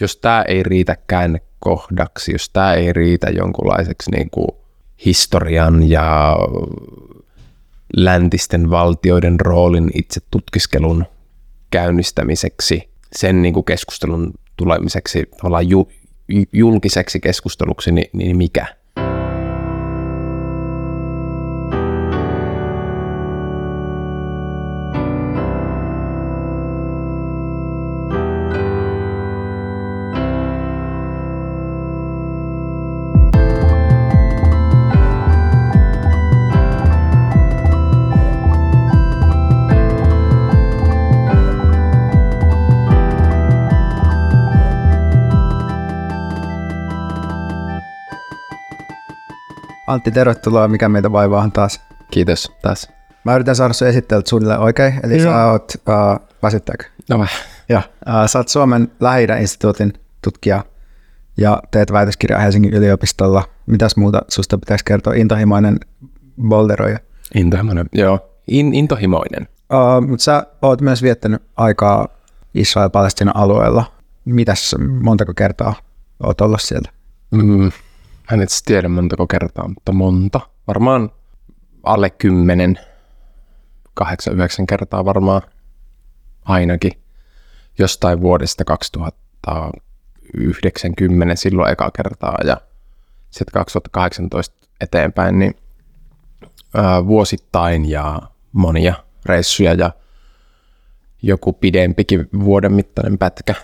[0.00, 4.48] jos tämä ei riitä käännekohdaksi, jos tämä ei riitä jonkunlaiseksi niin kuin
[5.04, 6.36] historian ja
[7.96, 11.06] läntisten valtioiden roolin itse tutkiskelun
[11.70, 15.88] käynnistämiseksi, sen niin kuin keskustelun tulemiseksi tavallaan ju,
[16.52, 18.77] julkiseksi keskusteluksi, niin, niin mikä?
[49.98, 50.68] Antti, tervetuloa.
[50.68, 51.80] Mikä meitä vaivaa taas?
[52.10, 52.88] Kiitos taas.
[53.24, 55.32] Mä yritän saada sun esittelut suunnilleen oikein, eli Joo.
[55.32, 56.84] sä oot, uh, väsyttääkö?
[57.08, 57.26] No
[57.68, 57.82] Joo.
[58.06, 59.92] Uh, sä oot Suomen lähi instituutin
[60.22, 60.64] tutkija
[61.36, 63.44] ja teet väitöskirjaa Helsingin yliopistolla.
[63.66, 65.14] Mitäs muuta susta pitäisi kertoa?
[65.14, 65.80] Intohimoinen
[66.48, 66.98] bolderoija.
[67.34, 68.30] Intohimoinen, joo.
[68.48, 69.48] In, intohimoinen.
[69.72, 72.08] Uh, mutta sä oot myös viettänyt aikaa
[72.54, 73.84] Israel-Palestinan alueella.
[74.24, 75.74] Mitäs, montako kertaa
[76.22, 76.90] oot ollut siellä?
[77.30, 77.70] Mm,
[78.32, 80.40] en itse tiedä montako kertaa, mutta monta.
[80.66, 81.10] Varmaan
[81.82, 82.78] alle kymmenen,
[83.94, 85.42] kahdeksan, yhdeksän kertaa varmaan
[86.44, 86.92] ainakin.
[87.78, 92.60] Jostain vuodesta 2090 silloin eka kertaa ja
[93.30, 95.56] sitten 2018 eteenpäin, niin
[96.74, 98.94] ää, vuosittain ja monia
[99.26, 99.90] reissuja ja
[101.22, 103.54] joku pidempikin vuoden mittainen pätkä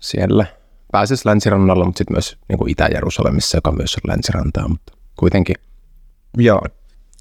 [0.00, 0.46] siellä
[0.92, 5.56] pääsisi länsirannalla, mutta sitten myös niin kuin Itä-Jerusalemissa, joka myös on länsirantaa, mutta kuitenkin.
[6.38, 6.62] Joo,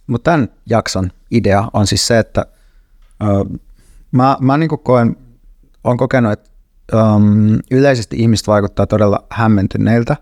[0.08, 2.45] mutta tämän jakson idea on siis se, että
[3.23, 3.25] ö,
[4.11, 5.16] mä, mä niin koen,
[5.83, 6.49] olen kokenut, että
[6.93, 10.16] um, yleisesti ihmiset vaikuttaa todella hämmentyneiltä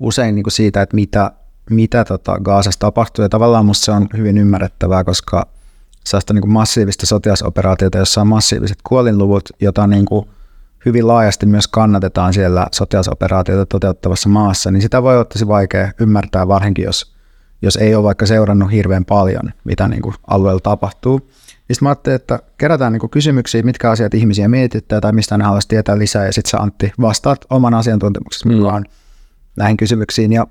[0.00, 1.32] usein niin kuin siitä, että mitä,
[1.70, 5.46] mitä tota Gaasassa tapahtuu, ja tavallaan musta se on hyvin ymmärrettävää, koska
[6.06, 10.28] sellaista niin kuin massiivista sotilasoperaatiota, jossa on massiiviset kuolinluvut, jota niin kuin
[10.84, 16.48] hyvin laajasti myös kannatetaan siellä sotilasoperaatioita toteuttavassa maassa, niin sitä voi olla tosi vaikea ymmärtää,
[16.48, 17.14] varsinkin jos,
[17.62, 21.18] jos ei ole vaikka seurannut hirveän paljon, mitä niin kuin alueella tapahtuu.
[21.18, 25.38] Niin sitten mä ajattelin, että kerätään niin kuin kysymyksiä, mitkä asiat ihmisiä mietittää tai mistä
[25.38, 28.54] ne haluaisi tietää lisää, ja sitten sä Antti vastaat oman asiantuntemuksesi mm.
[28.54, 28.84] mukaan
[29.56, 30.32] näihin kysymyksiin.
[30.32, 30.46] Ja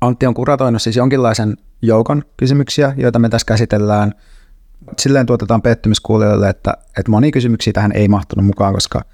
[0.00, 4.14] Antti on kuratoinut siis jonkinlaisen joukon kysymyksiä, joita me tässä käsitellään.
[4.98, 9.04] Silleen tuotetaan pettymys kuulijoille, että, että moni kysymyksiä tähän ei mahtunut mukaan, koska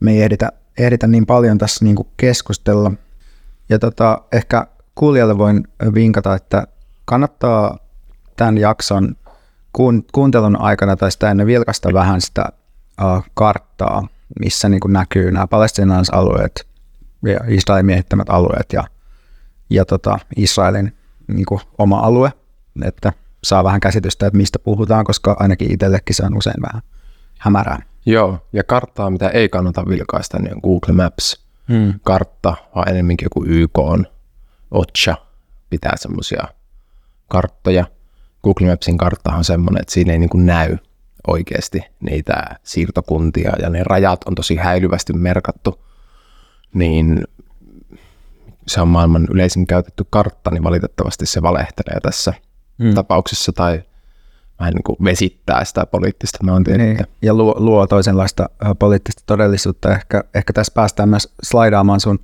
[0.00, 2.92] me ei ehditä, ehditä niin paljon tässä niin kuin keskustella.
[3.68, 6.66] Ja tota, ehkä kuulijalle voin vinkata, että
[7.04, 7.78] kannattaa
[8.36, 9.16] tämän jakson
[10.12, 12.44] kuuntelun aikana tai sitä ennen vilkasta vähän sitä
[13.02, 14.08] uh, karttaa,
[14.40, 16.66] missä niin kuin näkyy nämä palestinalaisalueet
[17.24, 18.84] ja Israelin miehittämät alueet ja,
[19.70, 20.96] ja tota, Israelin
[21.26, 22.32] niin kuin oma alue,
[22.84, 23.12] että
[23.44, 26.82] saa vähän käsitystä, että mistä puhutaan, koska ainakin itsellekin se on usein vähän
[27.38, 27.82] hämärää.
[28.06, 31.44] Joo, ja karttaa, mitä ei kannata vilkaista, niin on Google Maps.
[31.68, 31.94] Hmm.
[32.02, 34.06] Kartta, vaan enemmänkin joku YK on,
[34.70, 35.16] OCHA
[35.70, 36.48] pitää semmoisia
[37.28, 37.84] karttoja.
[38.44, 40.76] Google Mapsin karttahan on semmoinen, että siinä ei niin kuin näy
[41.26, 45.84] oikeasti niitä siirtokuntia ja ne rajat on tosi häilyvästi merkattu,
[46.74, 47.24] niin
[48.66, 52.34] se on maailman yleisin käytetty kartta, niin valitettavasti se valehtelee tässä
[52.82, 52.94] hmm.
[52.94, 53.82] tapauksessa tai
[54.60, 57.02] vähän niin kuin vesittää sitä poliittista maantiedettä.
[57.02, 58.48] Niin, ja luo, luo toisenlaista
[58.78, 59.92] poliittista todellisuutta.
[59.92, 62.18] Ehkä, ehkä tässä päästään myös slaidaamaan sun,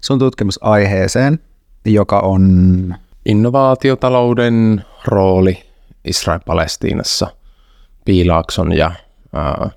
[0.00, 1.38] sun tutkimusaiheeseen,
[1.84, 2.94] joka on...
[3.26, 5.62] Innovaatiotalouden rooli
[6.04, 7.26] Israel-Palestiinassa,
[8.04, 9.70] Piilaakson ja äh,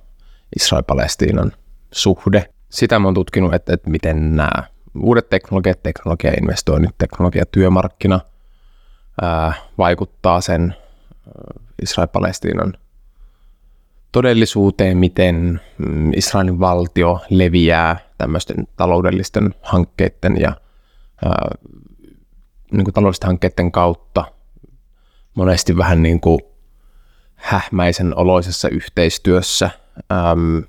[0.59, 1.51] Israel-Palestiinan
[1.91, 2.49] suhde.
[2.69, 4.63] Sitä mä oon tutkinut, että, että miten nämä
[4.99, 8.19] uudet teknologiat, teknologiainvestoinnit, teknologiatyömarkkina
[9.23, 10.75] äh, vaikuttaa sen
[11.81, 12.73] Israel-Palestiinan
[14.11, 20.57] todellisuuteen, miten mm, Israelin valtio leviää tämmöisten taloudellisten hankkeiden ja
[21.25, 21.55] ää,
[22.71, 24.25] niin kuin taloudellisten hankkeiden kautta
[25.35, 26.39] monesti vähän niin kuin
[27.35, 29.69] hähmäisen oloisessa yhteistyössä
[30.11, 30.63] äm,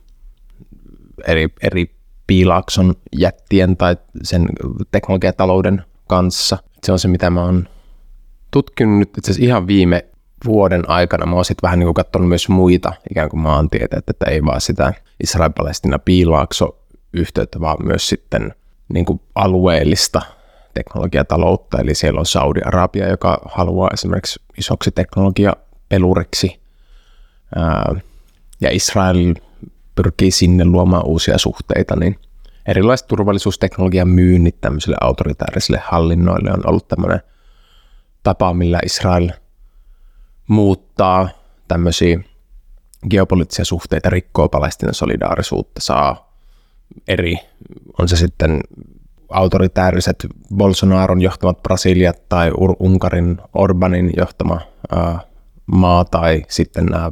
[1.27, 1.95] eri, eri
[2.27, 4.49] piilakson jättien tai sen
[4.91, 6.59] teknologiatalouden kanssa.
[6.85, 7.69] Se on se, mitä mä oon
[8.51, 10.05] tutkinut nyt itse ihan viime
[10.45, 11.27] vuoden aikana.
[11.27, 14.61] Mä oon sitten vähän niin kuin katsonut myös muita ikään kuin maantieteitä, että ei vaan
[14.61, 14.93] sitä
[15.23, 16.79] Israel-Palestina piilaakso
[17.13, 18.55] yhteyttä, vaan myös sitten
[18.89, 20.23] niin kuin alueellista
[20.75, 26.61] teknologiataloutta, eli siellä on Saudi-Arabia, joka haluaa esimerkiksi isoksi teknologiapeluriksi,
[28.61, 29.35] ja Israel
[29.95, 32.19] pyrkii sinne luomaan uusia suhteita, niin
[32.67, 37.21] erilaiset turvallisuusteknologian myynnit tämmöisille autoritaarisille hallinnoille on ollut tämmöinen
[38.23, 39.31] tapa, millä Israel
[40.49, 41.29] muuttaa
[41.69, 42.20] tämmöisiä
[43.11, 46.35] geopoliittisia suhteita, rikkoo Palestinan solidaarisuutta, saa
[47.08, 47.37] eri,
[47.99, 48.61] on se sitten
[49.29, 54.61] autoritääriset Bolsonaron johtamat Brasiliat tai Unkarin Orbanin johtama
[54.93, 55.20] ää,
[55.67, 57.11] maa tai sitten nämä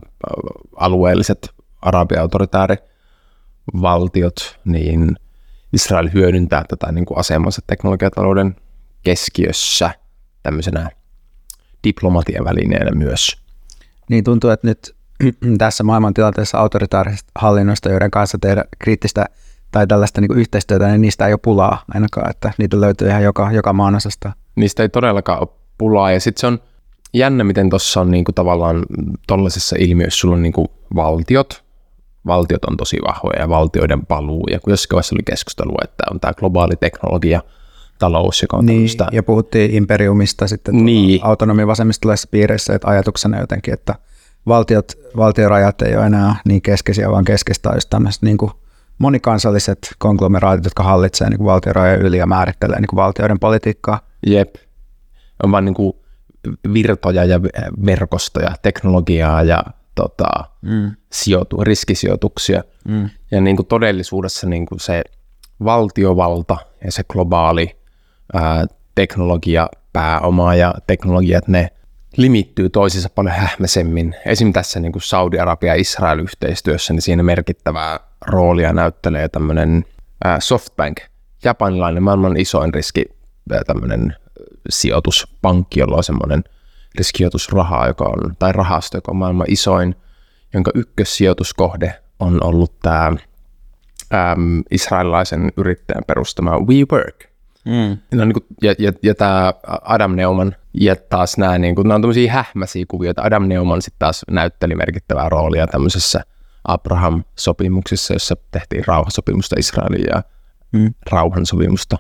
[0.76, 1.50] alueelliset
[1.82, 5.16] arabiautoritäärivaltiot, niin
[5.72, 8.56] Israel hyödyntää tätä niin kuin asemansa teknologiatalouden
[9.02, 9.90] keskiössä
[10.42, 10.90] tämmöisenä
[11.84, 13.36] diplomatian välineenä myös.
[14.08, 14.94] Niin tuntuu, että nyt
[15.58, 19.24] tässä maailmantilanteessa autoritaarisesta hallinnosta, joiden kanssa tehdä kriittistä
[19.72, 23.52] tai tällaista niin yhteistyötä, niin niistä ei ole pulaa ainakaan, että niitä löytyy ihan joka,
[23.52, 24.32] joka maanosasta.
[24.56, 25.48] Niistä ei todellakaan ole
[25.78, 26.58] pulaa, ja sitten se on
[27.14, 28.82] jännä, miten tuossa on niin kuin tavallaan
[29.26, 31.64] tuollaisessa ilmiössä sulla on niin kuin valtiot,
[32.26, 36.20] valtiot on tosi vahvoja ja valtioiden paluu, ja kun jossain vaiheessa oli keskustelu, että on
[36.20, 37.42] tämä globaali teknologia,
[38.02, 39.06] talous, joka on niin, tämmöistä...
[39.12, 41.20] ja puhuttiin imperiumista sitten niin.
[41.24, 43.94] autonomi vasemmistolaisissa piireissä, että ajatuksena jotenkin, että
[44.46, 48.50] valtiot, valtiorajat ei ole enää niin keskeisiä, vaan keskeistä on just tämmöiset niin kuin
[48.98, 54.00] monikansalliset konglomeraatit, jotka hallitsevat niin valtiorajojen yli ja määrittelee niin kuin valtioiden politiikkaa.
[54.26, 54.54] Jep.
[55.42, 55.92] On vain niin kuin
[56.72, 57.42] virtoja ja
[57.86, 59.62] verkostoja, teknologiaa ja
[59.94, 60.30] tota,
[60.62, 60.90] mm.
[61.12, 62.62] sijoitu, riskisijoituksia.
[62.88, 63.10] Mm.
[63.30, 65.04] Ja niin kuin todellisuudessa niin kuin se
[65.64, 67.81] valtiovalta ja se globaali
[68.32, 71.70] ää, teknologia, pääoma ja teknologiat, ne
[72.16, 74.14] limittyy toisiinsa paljon hähmäisemmin.
[74.26, 74.52] Esim.
[74.52, 79.84] tässä niin kuin Saudi-Arabia ja Israel-yhteistyössä, niin siinä merkittävää roolia näyttelee tämmöinen
[80.38, 81.00] Softbank,
[81.44, 83.04] japanilainen maailman isoin riski
[83.66, 84.16] tämmöinen
[84.68, 86.44] sijoituspankki, jolla on semmoinen
[86.94, 89.94] riskijoitusraha, joka on, tai rahasto, joka on maailman isoin,
[90.54, 97.31] jonka ykkössijoituskohde on ollut tämä äm, israelilaisen yrittäjän perustama WeWork.
[97.64, 97.98] Mm.
[98.18, 101.94] No, niin kuin, ja, ja, ja tämä Adam Neumann ja taas nämä, niin kuin, nämä
[101.94, 103.22] on tämmöisiä hähmäisiä kuvioita.
[103.22, 106.20] Adam Neumann sitten taas näytteli merkittävää roolia tämmöisessä
[106.64, 110.22] Abraham-sopimuksessa, jossa tehtiin rauhansopimusta Israelin ja
[110.72, 110.94] mm.
[111.10, 111.96] rauhansopimusta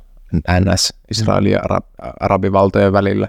[0.60, 3.28] NS Israelin ja Arab- arabivaltojen välillä.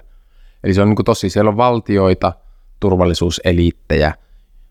[0.64, 2.32] Eli se on niin kuin tosi, siellä on valtioita,
[2.80, 4.14] turvallisuuseliittejä,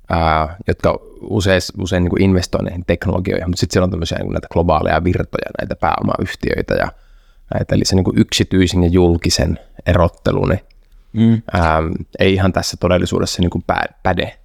[0.10, 4.34] ää, jotka usein, usein niin kuin investoi näihin teknologioihin, mutta sitten siellä on tämmöisiä niin
[4.34, 6.92] näitä globaaleja virtoja, näitä pääomayhtiöitä ja
[7.54, 10.60] näitä, eli se niin kuin yksityisen ja julkisen erottelu, niin
[11.14, 11.42] mm.
[11.54, 11.82] ää,
[12.20, 13.64] ei ihan tässä todellisuudessa niin kuin
[14.04, 14.38] päde.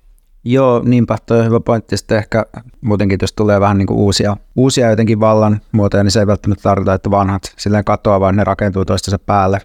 [0.45, 1.97] Joo, niinpä, toi on hyvä pointti.
[1.97, 2.47] Sitten ehkä
[2.81, 6.63] muutenkin, jos tulee vähän niin kuin uusia, uusia jotenkin vallan muotoja, niin se ei välttämättä
[6.63, 9.61] tarkoita, että vanhat silleen katoaa, vaan ne rakentuu toistensa päälle.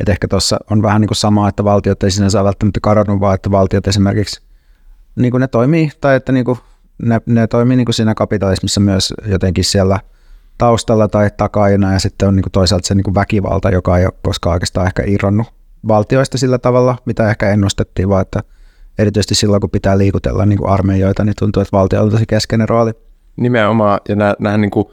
[0.00, 3.34] Et ehkä tuossa on vähän niin kuin sama, että valtiot ei sinänsä välttämättä kadonnut, vaan
[3.34, 4.42] että valtiot esimerkiksi
[5.16, 6.58] niin kuin ne toimii, tai että niin kuin
[7.02, 10.00] ne, ne toimii niin kuin siinä kapitalismissa myös jotenkin siellä
[10.62, 14.04] taustalla tai takajana, ja sitten on niin kuin toisaalta se niin kuin väkivalta, joka ei
[14.04, 15.46] ole koskaan oikeastaan ehkä irronnut
[15.88, 18.40] valtioista sillä tavalla, mitä ehkä ennustettiin, vaan että
[18.98, 22.68] erityisesti silloin, kun pitää liikutella niin kuin armeijoita, niin tuntuu, että valtio on tosi keskeinen
[22.68, 22.92] rooli.
[23.36, 24.86] Nimenomaan, ja nämä, niin kuin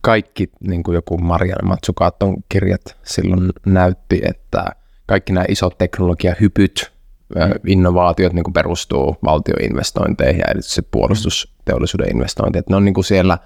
[0.00, 4.64] kaikki, niin kuin joku Marianne Matsukaton kirjat silloin näytti, että
[5.06, 6.92] kaikki nämä isot teknologiahypyt,
[7.34, 7.40] mm.
[7.66, 13.38] innovaatiot niin kuin perustuu valtioinvestointeihin ja se puolustusteollisuuden investointi, että ne on niin kuin siellä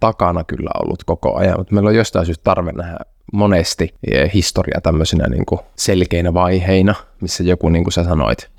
[0.00, 2.98] takana kyllä ollut koko ajan, mutta meillä on jostain syystä tarve nähdä
[3.32, 3.94] monesti
[4.34, 8.50] historia tämmöisinä niin kuin selkeinä vaiheina, missä joku, niin kuin sä sanoit,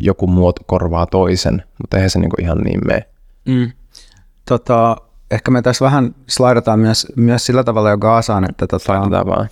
[0.00, 3.06] joku muoto korvaa toisen, mutta eihän se niin kuin ihan niin mene.
[3.44, 3.72] Mm.
[4.48, 4.96] Tota,
[5.30, 9.48] ehkä me tässä vähän slaidataan myös, myös sillä tavalla jo Gaasaan, että tota, vaan.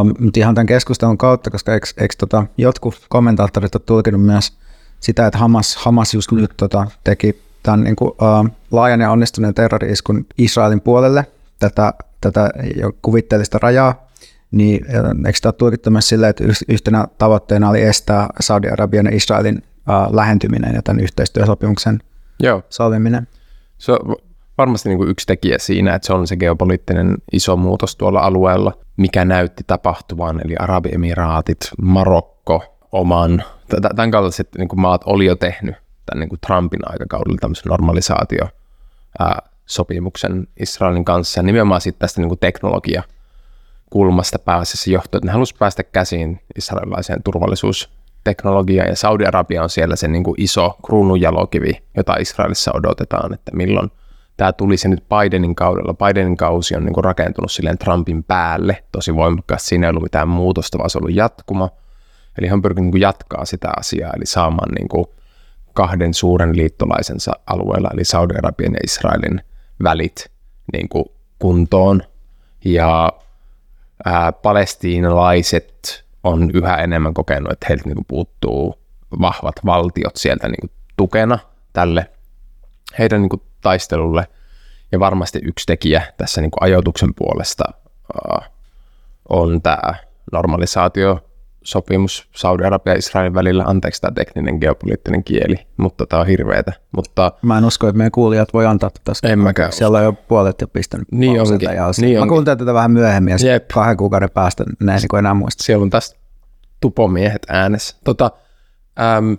[0.00, 4.52] Um, mutta ihan tämän keskustelun kautta, koska eikö, eikö tota, jotkut kommentaattorit ole tulkinut myös
[5.00, 9.54] sitä, että Hamas, Hamas just nyt tota, teki tämän niin kuin, uh, laajan ja onnistuneen
[9.54, 11.26] terrori-iskun Israelin puolelle
[11.58, 14.08] tätä, tätä jo kuvitteellista rajaa,
[14.50, 14.86] niin
[15.26, 20.14] eikö tämä ole tulkittu myös silleen, että yhtenä tavoitteena oli estää Saudi-Arabian ja Israelin uh,
[20.14, 22.00] lähentyminen ja tämän yhteistyösopimuksen
[22.40, 22.62] Joo.
[22.68, 23.28] solmiminen?
[23.78, 24.16] Se on
[24.58, 28.72] varmasti niin kuin yksi tekijä siinä, että se on se geopoliittinen iso muutos tuolla alueella,
[28.96, 33.42] mikä näytti tapahtuvan, eli Arabiemiraatit, Marokko, Oman,
[33.96, 38.48] tämän kaltaiset niin maat oli jo tehnyt tämän niin kuin Trumpin aikakaudella tämmöisen normalisaatio
[39.66, 43.02] sopimuksen Israelin kanssa, ja nimenomaan sitten tästä niin kuin teknologia
[43.90, 50.08] kulmasta pääasiassa johtuen, että ne halusivat päästä käsiin israelilaiseen turvallisuusteknologiaan, ja Saudi-Arabia on siellä se
[50.08, 53.90] niin kuin iso kruununjalokivi, jota Israelissa odotetaan, että milloin
[54.36, 55.94] tämä tuli se nyt Bidenin kaudella.
[55.94, 59.68] Bidenin kausi on niin kuin rakentunut silleen Trumpin päälle tosi voimakkaasti.
[59.68, 61.70] Siinä ei ollut mitään muutosta, vaan se on ollut jatkuma.
[62.38, 65.06] Eli hän pyrkii niin jatkaa sitä asiaa, eli saamaan niin kuin
[65.74, 69.40] kahden suuren liittolaisensa alueella, eli Saudi-Arabian ja Israelin
[69.82, 70.30] välit
[70.72, 71.04] niin kuin
[71.38, 72.02] kuntoon.
[72.64, 73.12] ja
[74.04, 78.78] ää, palestiinalaiset on yhä enemmän kokenut, että heiltä niin kuin puuttuu
[79.20, 81.38] vahvat valtiot sieltä niin kuin tukena
[81.72, 82.10] tälle
[82.98, 84.26] heidän niin kuin taistelulle.
[84.92, 87.64] Ja varmasti yksi tekijä tässä niin kuin ajoituksen puolesta
[88.14, 88.50] ää,
[89.28, 89.94] on tämä
[90.32, 91.30] normalisaatio
[91.64, 93.64] sopimus Saudi-Arabia ja Israelin välillä.
[93.66, 96.72] Anteeksi tämä tekninen geopoliittinen kieli, mutta tämä on hirveetä.
[96.96, 99.28] Mutta Mä en usko, että meidän kuulijat voi antaa tästä.
[99.28, 102.28] En mäkään Siellä on jo puolet jo pistänyt Niin onkin, ja niin Mä onkin.
[102.28, 103.68] kuuntelen tätä vähän myöhemmin ja Jep.
[103.68, 105.64] kahden kuukauden päästä ne ei niin enää muista.
[105.64, 106.16] siellä on tästä
[106.80, 107.96] tupomiehet äänessä.
[108.04, 108.30] Tota,
[109.16, 109.38] äm,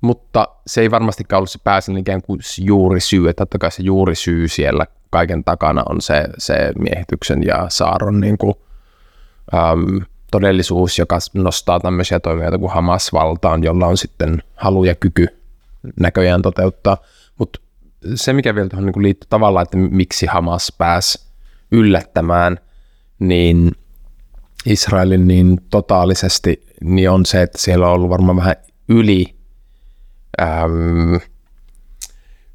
[0.00, 3.82] mutta se ei varmastikaan ollut se pääsen ikään kuin juuri syy, että totta kai se
[3.82, 8.54] juuri syy siellä kaiken takana on se, se miehityksen ja saaron niin kuin,
[9.54, 10.00] äm,
[10.30, 15.26] todellisuus, joka nostaa tämmöisiä toimijoita kuin Hamas valtaan, jolla on sitten halu ja kyky
[16.00, 16.96] näköjään toteuttaa.
[17.38, 17.60] Mutta
[18.14, 21.30] se, mikä vielä tuohon niin liittyy tavallaan, että miksi Hamas pääsi
[21.72, 22.58] yllättämään,
[23.18, 23.72] niin
[24.66, 28.56] Israelin niin totaalisesti, niin on se, että siellä on ollut varmaan vähän
[28.88, 29.34] yli,
[30.42, 31.20] äm,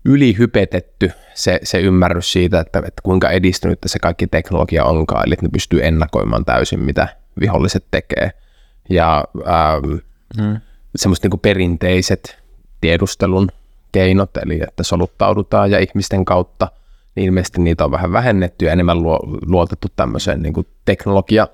[0.05, 5.45] ylihypetetty se, se ymmärrys siitä, että, että kuinka edistynyt se kaikki teknologia onkaan, eli että
[5.45, 7.07] ne pystyy ennakoimaan täysin, mitä
[7.39, 8.31] viholliset tekee.
[8.89, 9.99] Ja äm,
[10.37, 10.61] Mm.
[10.95, 12.37] semmoiset niin perinteiset
[12.81, 13.49] tiedustelun
[13.91, 16.67] keinot, eli että soluttaudutaan ja ihmisten kautta,
[17.15, 21.47] niin ilmeisesti niitä on vähän vähennetty ja enemmän luo, luotettu tämmöiseen niin kuin teknologia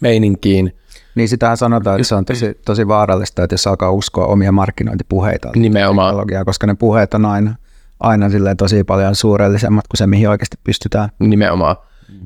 [0.00, 0.76] meininkiin.
[1.14, 5.50] Niin sitähän sanotaan, että se on tosi, tosi vaarallista, että jos alkaa uskoa omia markkinointipuheita
[5.56, 6.08] Nimenomaan.
[6.08, 7.54] teknologiaa, koska ne puheet on aina,
[8.00, 8.26] aina
[8.58, 11.08] tosi paljon suurellisemmat kuin se, mihin oikeasti pystytään.
[11.18, 11.76] Nimenomaan.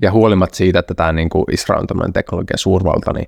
[0.02, 3.26] Ja huolimatta siitä, että tämä niin kuin Israel on tämmöinen teknologian suurvalta, niin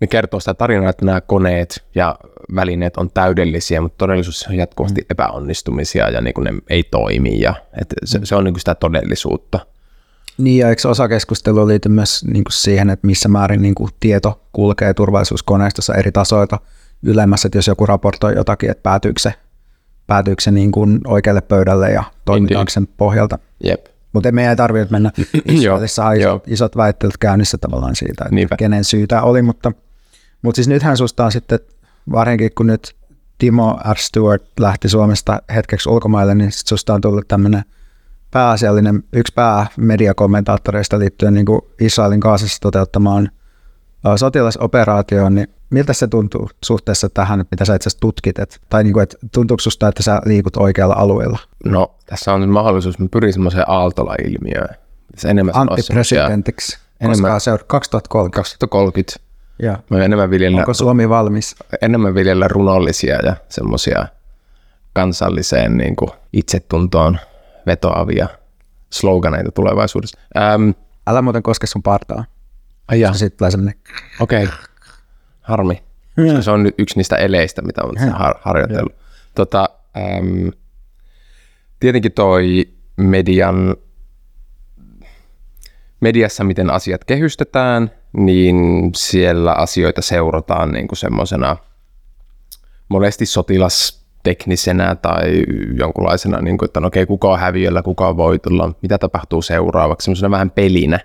[0.00, 2.16] ne kertoo sitä tarinaa, että nämä koneet ja
[2.54, 7.40] välineet on täydellisiä, mutta todellisuudessa on jatkuvasti epäonnistumisia ja niin kuin ne ei toimi.
[7.40, 9.60] Ja, että se, se on niin kuin sitä todellisuutta.
[10.38, 13.90] Niin, ja eikö osa keskustelua liity myös niin kuin siihen, että missä määrin niin kuin
[14.00, 16.58] tieto kulkee turvallisuuskoneistossa eri tasoilta
[17.02, 19.34] ylemmässä, että jos joku raportoi jotakin, että päätyykö se,
[20.06, 23.38] päätyykö se niin kuin oikealle pöydälle ja toimitaanko sen pohjalta.
[23.64, 23.86] Jep.
[24.18, 25.10] Mutta meidän ei tarvitse mennä.
[25.48, 28.56] Israelissa isot, isot väittelyt käynnissä tavallaan siitä, että Niinpä.
[28.56, 29.72] kenen syytä oli, mutta,
[30.42, 31.58] mutta siis nythän susta on sitten,
[32.12, 32.96] varsinkin kun nyt
[33.38, 33.96] Timo R.
[33.98, 37.62] Stewart lähti Suomesta hetkeksi ulkomaille, niin sit susta on tullut tämmöinen
[38.30, 43.30] pääasiallinen, yksi päämediakommentaattoreista liittyen niin kuin Israelin kaasassa toteuttamaan
[44.16, 48.92] sotilasoperaatioon, niin miltä se tuntuu suhteessa tähän, mitä sä itse asiassa tutkit, et, tai niin
[48.92, 51.38] kuin, että tuntuuko susta, että sä liikut oikealla alueella?
[51.64, 54.74] No, tässä on nyt mahdollisuus, mä pyrin semmoiseen Aaltola-ilmiöön.
[55.16, 58.36] Se enemmän Antti-presidentiksi, enemmän- koska se on 2030.
[58.36, 59.28] 2030.
[59.62, 59.78] Ja.
[59.90, 61.56] Mä enemmän viljellä, Onko Suomi valmis?
[61.82, 64.06] enemmän viljellä runollisia ja semmoisia
[64.92, 67.18] kansalliseen niin kuin itsetuntoon
[67.66, 68.28] vetoavia
[68.92, 70.18] sloganeita tulevaisuudessa.
[70.36, 70.70] Ähm,
[71.06, 72.24] Älä muuten koske sun partaa.
[72.88, 73.74] ai jaa, sitten tulee semmoinen,
[74.20, 74.44] okei.
[74.44, 74.56] Okay.
[75.48, 75.82] Harmi.
[76.16, 78.94] Koska se on nyt yksi niistä eleistä, mitä on tässä har- harjoitellut.
[79.34, 80.48] Tota, ähm,
[81.80, 83.76] tietenkin toi median,
[86.00, 88.56] mediassa, miten asiat kehystetään, niin
[88.96, 91.56] siellä asioita seurataan niin kuin semmoisena
[92.88, 95.44] monesti sotilasteknisenä tai
[95.78, 100.04] jonkunlaisena, niin kuin, että no okei, kuka on häviöllä, kuka on voitolla, mitä tapahtuu seuraavaksi,
[100.04, 101.00] semmoisena vähän pelinä.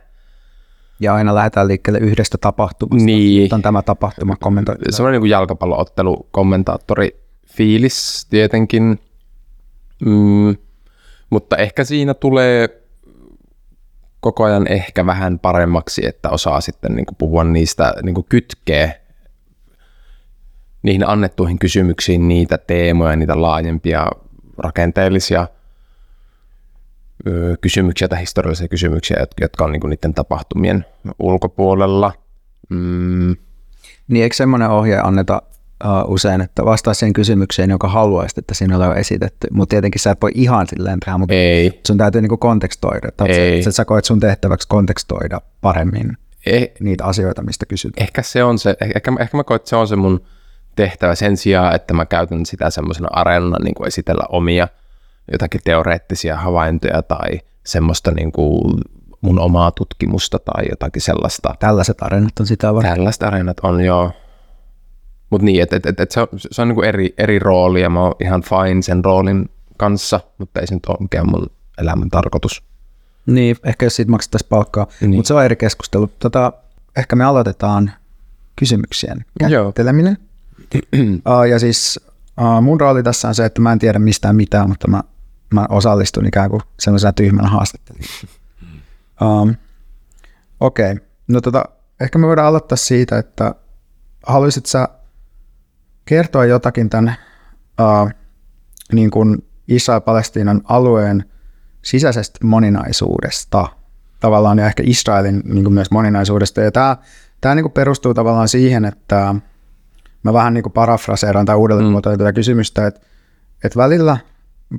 [0.99, 3.05] Ja aina lähdetään liikkeelle yhdestä tapahtumasta.
[3.05, 3.43] Niin.
[3.43, 4.81] Nyt on tämä tapahtuma kommentoitu.
[4.89, 8.99] semmoinen niin jalkapalloottelu kommentaattori fiilis tietenkin,
[10.05, 10.55] mm,
[11.29, 12.83] mutta ehkä siinä tulee
[14.19, 19.01] koko ajan ehkä vähän paremmaksi, että osaa sitten niin kuin puhua niistä, niin kuin kytkee
[20.83, 24.07] niihin annettuihin kysymyksiin niitä teemoja, niitä laajempia
[24.57, 25.47] rakenteellisia
[27.61, 30.85] kysymyksiä tai historiallisia kysymyksiä, jotka- jotka on niin kuin niiden tapahtumien
[31.19, 32.13] ulkopuolella.
[32.69, 33.35] Mm,
[34.07, 35.41] Niin eikö semmoinen ohje anneta
[35.85, 39.47] uh, usein, että vastaa siihen kysymykseen, joka haluaisit, että siinä on esitetty.
[39.51, 43.09] Mutta tietenkin sä et voi ihan silleen tehdä, mutta ei, sun täytyy niinku kontekstoida.
[43.27, 43.63] Ei.
[43.63, 47.93] Sä, sä koet sun tehtäväksi kontekstoida paremmin eh, niitä asioita, mistä kysyt.
[47.97, 50.21] ehkä se on se, ehkä, ehkä mä koen, että se on se mun
[50.75, 54.67] tehtävä sen sijaan, että mä käytän sitä semmoisena areenana niin kuin esitellä omia
[55.31, 58.81] jotakin teoreettisia havaintoja tai semmoista niin kuin
[59.21, 61.55] mun omaa tutkimusta tai jotakin sellaista.
[61.59, 62.95] Tällaiset arenat on sitä varten.
[62.95, 64.11] Tällaiset areenat on jo,
[65.29, 67.81] mutta niin, että et, et, et se on, se on niin kuin eri, eri rooli
[67.81, 71.47] ja mä oon ihan fine sen roolin kanssa, mutta ei se nyt ole mikään mun
[71.77, 72.63] elämän tarkoitus.
[73.25, 74.87] Niin, ehkä jos siitä maksettaisiin palkkaa.
[75.01, 75.15] Niin.
[75.15, 76.11] Mutta se on eri keskustelu.
[76.19, 76.53] Tota,
[76.97, 77.91] ehkä me aloitetaan
[78.55, 79.63] kysymyksien Joo.
[79.63, 80.17] käsitteleminen.
[81.29, 81.99] uh, ja siis
[82.41, 85.03] uh, mun rooli tässä on se, että mä en tiedä mistään mitään, mutta mä,
[85.53, 88.07] mä osallistun ikään kuin sellaisena tyhmänä haastattelijana.
[89.21, 89.55] Um,
[90.59, 90.95] Okei.
[91.27, 91.65] No tota,
[91.99, 93.55] ehkä me voidaan aloittaa siitä, että
[94.27, 94.89] haluaisit sä
[96.05, 97.15] kertoa jotakin tämän
[97.81, 98.11] uh,
[98.91, 101.25] niin kuin Israel-Palestiinan alueen
[101.81, 103.67] sisäisestä moninaisuudesta
[104.19, 106.61] tavallaan ja ehkä Israelin niin kuin myös moninaisuudesta.
[106.61, 106.97] Ja tämä,
[107.41, 109.35] tämä niin kuin perustuu tavallaan siihen, että
[110.23, 112.01] mä vähän niin kuin parafraseeraan tai uudelleen mm.
[112.01, 113.01] tätä kysymystä, että,
[113.63, 114.17] että välillä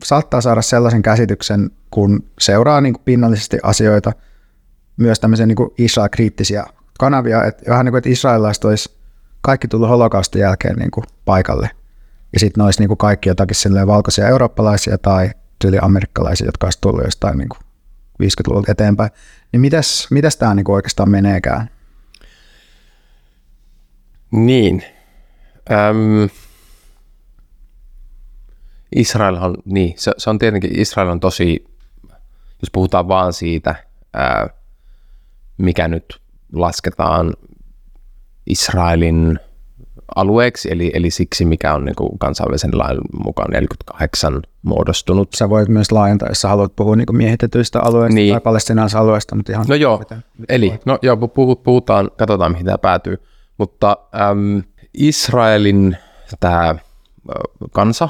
[0.04, 4.12] saattaa saada sellaisen käsityksen, kun seuraa niin kuin pinnallisesti asioita,
[4.96, 6.64] myös tämmöisiä niin Israel-kriittisiä
[6.98, 8.96] kanavia, että vähän niin kuin, että israelilaiset olisi
[9.40, 11.70] kaikki tullut holokaustin jälkeen niin kuin paikalle.
[12.32, 16.78] Ja sitten ne olisi niin kuin kaikki jotakin valkoisia eurooppalaisia tai tyyli amerikkalaisia, jotka olisi
[16.80, 17.60] tullut jostain niin kuin
[18.22, 19.10] 50-luvulta eteenpäin.
[19.52, 21.70] Niin mitäs, mitäs tämä niin oikeastaan meneekään?
[24.30, 24.84] Niin.
[25.70, 26.28] Öm,
[28.94, 31.64] Israel on, niin, se, se on tietenkin, Israel on tosi,
[32.62, 33.74] jos puhutaan vaan siitä,
[34.14, 34.48] ää,
[35.58, 36.20] mikä nyt
[36.52, 37.32] lasketaan
[38.46, 39.38] Israelin
[40.16, 45.28] alueeksi, eli, eli siksi mikä on niin kuin kansainvälisen lain mukaan 48 muodostunut.
[45.34, 48.34] Sä voit myös laajentaa, jos sä haluat puhua niin miehitetyistä alueista niin.
[48.34, 49.66] tai palestinaalaisalueista, mutta ihan...
[49.68, 51.16] No joo, mitä, mitä eli no joo,
[51.64, 53.22] puhutaan, katsotaan mihin tämä päätyy,
[53.58, 53.96] mutta
[54.30, 54.62] äm,
[54.94, 55.96] Israelin
[56.40, 56.74] tämä
[57.72, 58.08] kansa,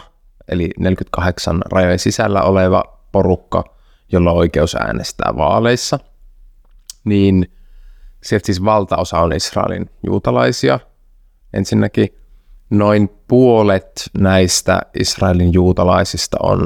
[0.48, 3.64] eli 48 rajojen sisällä oleva porukka,
[4.12, 5.98] jolla on oikeus äänestää vaaleissa,
[7.04, 7.52] niin
[8.22, 10.80] sieltä siis valtaosa on Israelin juutalaisia.
[11.52, 12.08] Ensinnäkin
[12.70, 16.60] noin puolet näistä Israelin juutalaisista on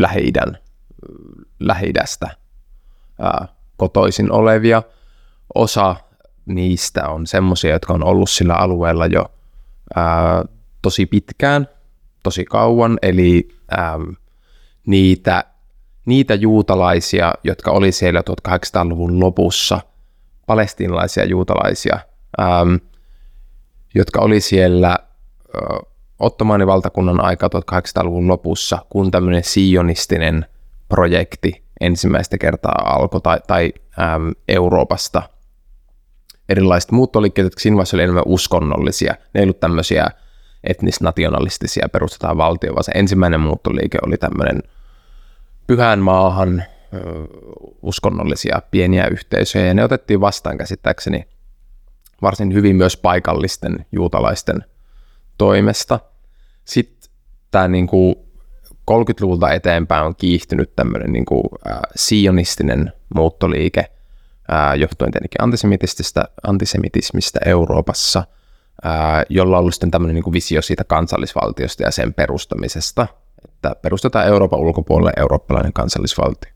[0.00, 0.58] Lähi-idän,
[1.60, 2.26] Lähi-idästä
[3.20, 4.82] ää, kotoisin olevia.
[5.54, 5.96] Osa
[6.46, 9.24] niistä on semmoisia, jotka on ollut sillä alueella jo
[9.96, 10.44] ää,
[10.82, 11.68] tosi pitkään,
[12.26, 13.98] tosi kauan, eli ää,
[14.86, 15.44] niitä,
[16.06, 19.80] niitä juutalaisia, jotka oli siellä 1800-luvun lopussa,
[20.46, 21.98] palestiinalaisia juutalaisia,
[22.38, 22.66] ää,
[23.94, 25.80] jotka oli siellä ää,
[26.18, 30.46] Ottomanin valtakunnan aika 1800-luvun lopussa, kun tämmöinen sionistinen
[30.88, 35.22] projekti ensimmäistä kertaa alkoi, tai, tai äm, Euroopasta
[36.48, 39.14] erilaiset muuttoliikkeet, jotka siinä vaiheessa oli enemmän uskonnollisia.
[39.34, 40.06] Ne ei ollut tämmöisiä
[40.68, 44.62] etnisnationalistisia perustetaan valtio, vaan se ensimmäinen muuttoliike oli tämmöinen
[45.66, 46.64] pyhään maahan
[47.82, 51.28] uskonnollisia pieniä yhteisöjä, ja ne otettiin vastaan käsittääkseni
[52.22, 54.64] varsin hyvin myös paikallisten juutalaisten
[55.38, 56.00] toimesta.
[56.64, 57.10] Sitten
[57.50, 58.16] tämä niin kuin
[58.90, 63.80] 30-luvulta eteenpäin on kiihtynyt tämmöinen niin kuin, äh, sionistinen muuttoliike,
[64.52, 65.40] äh, johtuen tietenkin
[66.42, 68.24] antisemitismistä Euroopassa–
[69.28, 73.06] jolla on ollut sitten tämmöinen niin visio siitä kansallisvaltiosta ja sen perustamisesta,
[73.48, 76.50] että perustetaan Euroopan ulkopuolelle eurooppalainen kansallisvaltio.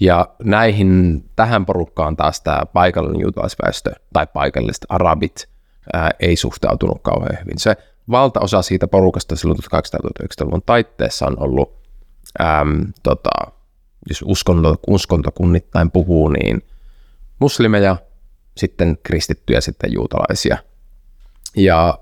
[0.00, 5.48] Ja näihin, tähän porukkaan taas tämä paikallinen juutalaisväestö tai paikalliset arabit
[5.92, 7.58] ää, ei suhtautunut kauhean hyvin.
[7.58, 7.76] Se
[8.10, 11.78] valtaosa siitä porukasta silloin 1890-luvun taitteessa on ollut,
[12.40, 13.30] äm, tota,
[14.08, 16.62] jos uskonto, uskontokunnittain puhuu, niin
[17.38, 17.96] muslimeja,
[18.56, 20.58] sitten kristittyjä, sitten juutalaisia–
[21.56, 21.98] ja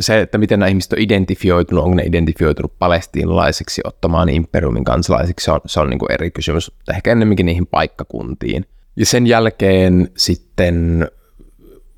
[0.00, 5.52] se, että miten nämä ihmiset on identifioitunut, onko ne identifioitunut palestiinalaisiksi, ottamaan imperiumin kansalaisiksi, se
[5.52, 8.66] on, se on niin kuin eri kysymys, mutta ehkä ennemminkin niihin paikkakuntiin.
[8.96, 11.08] Ja sen jälkeen sitten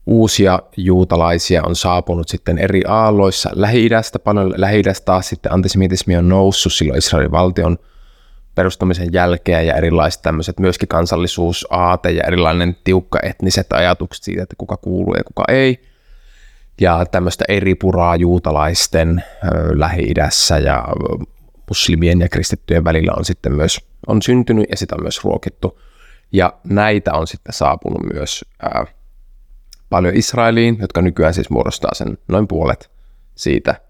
[0.07, 6.73] uusia juutalaisia on saapunut sitten eri aalloissa Lähi-idästä, paljon Lähi-idästä taas sitten antisemitismi on noussut
[6.73, 7.79] silloin Israelin valtion
[8.55, 14.77] perustamisen jälkeen ja erilaiset tämmöiset myöskin kansallisuusaate ja erilainen tiukka etniset ajatukset siitä, että kuka
[14.77, 15.79] kuuluu ja kuka ei–
[16.81, 19.25] ja tämmöistä eri puraa juutalaisten
[19.75, 20.85] Lähi-idässä ja
[21.69, 25.81] muslimien ja kristittyjen välillä on sitten myös on syntynyt ja sitä on myös ruokittu.
[26.33, 28.87] Ja näitä on sitten saapunut myös ää,
[29.91, 32.91] paljon Israeliin, jotka nykyään siis muodostaa sen noin puolet
[33.35, 33.81] siitä.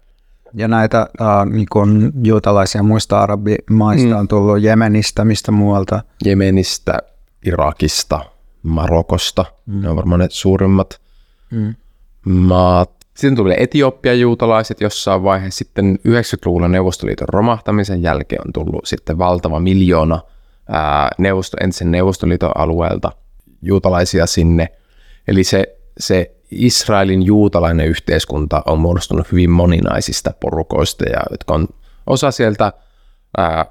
[0.53, 4.15] Ja näitä äh, niin juutalaisia muista arabimaista mm.
[4.15, 6.03] on tullut Jemenistä, mistä muualta?
[6.25, 6.99] Jemenistä,
[7.45, 8.19] Irakista,
[8.63, 9.81] Marokosta, mm.
[9.81, 11.01] ne on varmaan ne suurimmat.
[11.51, 11.75] Mm
[12.25, 12.91] maat.
[13.13, 15.57] Sitten tuli Etiopian juutalaiset jossain vaiheessa.
[15.57, 20.19] Sitten 90-luvulla Neuvostoliiton romahtamisen jälkeen on tullut sitten valtava miljoona
[20.69, 23.11] ää, neuvosto, entisen Neuvostoliiton alueelta
[23.61, 24.67] juutalaisia sinne.
[25.27, 31.67] Eli se, se Israelin juutalainen yhteiskunta on muodostunut hyvin moninaisista porukoista, ja, jotka on
[32.07, 32.73] osa sieltä
[33.37, 33.65] ää,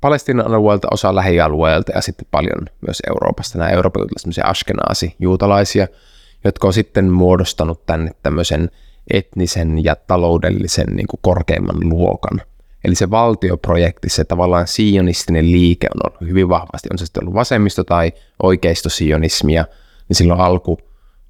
[0.00, 3.58] Palestiinan alueelta, osa lähialueelta ja sitten paljon myös Euroopasta.
[3.58, 4.06] Nämä Euroopan
[4.44, 5.86] ashkenaasi juutalaisia–
[6.44, 8.70] jotka on sitten muodostanut tänne tämmöisen
[9.10, 12.42] etnisen ja taloudellisen niin kuin korkeimman luokan.
[12.84, 17.34] Eli se valtioprojekti, se tavallaan sionistinen liike on ollut hyvin vahvasti, on se sitten ollut
[17.34, 19.64] vasemmisto tai oikeisto-sionismia,
[20.08, 20.78] niin silloin alku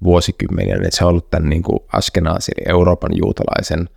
[0.03, 3.89] vuosikymmeniä, että se on ollut tämän niin kuin Askenaasi, eli Euroopan juutalaisen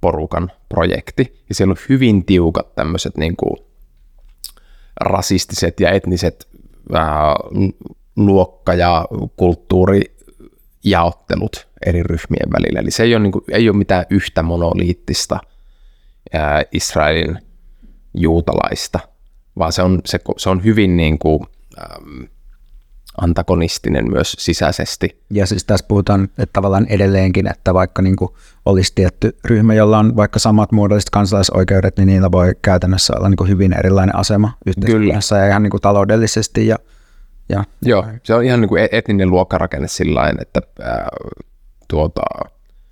[0.00, 1.44] porukan projekti.
[1.48, 3.56] Ja siellä on hyvin tiukat tämmöiset niin kuin
[5.00, 6.48] rasistiset ja etniset
[6.92, 7.34] ää,
[8.16, 9.06] luokka- ja
[10.86, 12.80] kulttuurijaottelut eri ryhmien välillä.
[12.80, 15.40] Eli se ei ole, niin kuin, ei ole mitään yhtä monoliittista
[16.32, 17.38] ää, Israelin
[18.14, 19.00] juutalaista,
[19.58, 21.40] vaan se on, se, se on hyvin niin kuin,
[21.78, 22.28] äm,
[23.20, 25.22] antagonistinen myös sisäisesti.
[25.30, 28.30] Ja siis tässä puhutaan, että tavallaan edelleenkin, että vaikka niin kuin
[28.64, 33.36] olisi tietty ryhmä, jolla on vaikka samat muodolliset kansalaisoikeudet, niin niillä voi käytännössä olla niin
[33.36, 36.66] kuin hyvin erilainen asema yhteiskunnassa ja ihan niin kuin taloudellisesti.
[36.66, 36.76] Ja,
[37.48, 41.08] ja, Joo, se on ihan niin kuin e- etninen luokkarakenne sillä että ää,
[41.88, 42.22] tuota,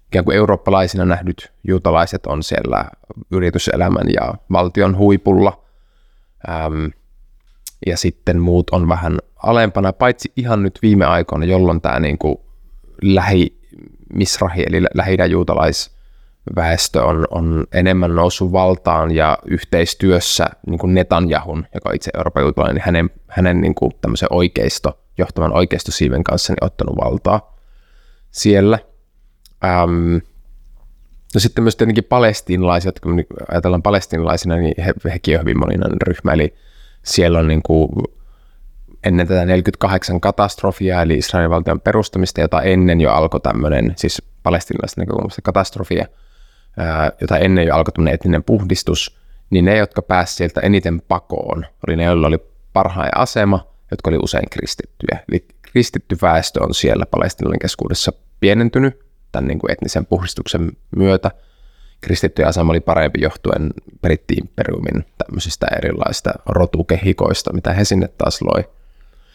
[0.06, 2.84] ikään kuin eurooppalaisina nähdyt juutalaiset on siellä
[3.30, 5.64] yrityselämän ja valtion huipulla,
[6.48, 6.90] äm,
[7.86, 12.36] ja sitten muut on vähän alempana, paitsi ihan nyt viime aikoina, jolloin tämä niin kuin
[13.02, 13.60] lähi
[14.14, 15.16] misrahi, eli lähi
[16.50, 22.42] juutalaisväestö on, on enemmän noussut valtaan ja yhteistyössä niin kuin Netanjahun, joka on itse Euroopan
[22.42, 27.54] juutalainen, niin hänen, hänen niin kuin tämmöisen oikeisto, johtavan oikeistosiiven kanssa niin ottanut valtaa
[28.30, 28.78] siellä.
[29.64, 30.14] Ähm,
[31.34, 33.10] no sitten myös tietenkin palestiinalaisia, jotka
[33.50, 36.54] ajatellaan palestiinalaisina, niin he, hekin on hyvin moninainen ryhmä, eli
[37.02, 37.88] siellä on niin kuin
[39.04, 45.02] ennen tätä 48 katastrofia, eli Israelin valtion perustamista, jota ennen jo alkoi tämmöinen, siis palestinalaisten
[45.02, 46.06] näkökulmasta katastrofia,
[47.20, 49.18] jota ennen jo alkoi tämmöinen etninen puhdistus,
[49.50, 52.38] niin ne, jotka pääsivät sieltä eniten pakoon, oli ne, joilla oli
[52.72, 55.24] parhain asema, jotka oli usein kristittyjä.
[55.28, 61.30] Eli kristitty väestö on siellä palestinalainen keskuudessa pienentynyt tämän niin kuin etnisen puhdistuksen myötä.
[62.00, 63.70] Kristittyjen asema oli parempi johtuen
[64.02, 68.64] britti-imperiumin tämmöisistä erilaisista rotukehikoista, mitä he sinne taas loi.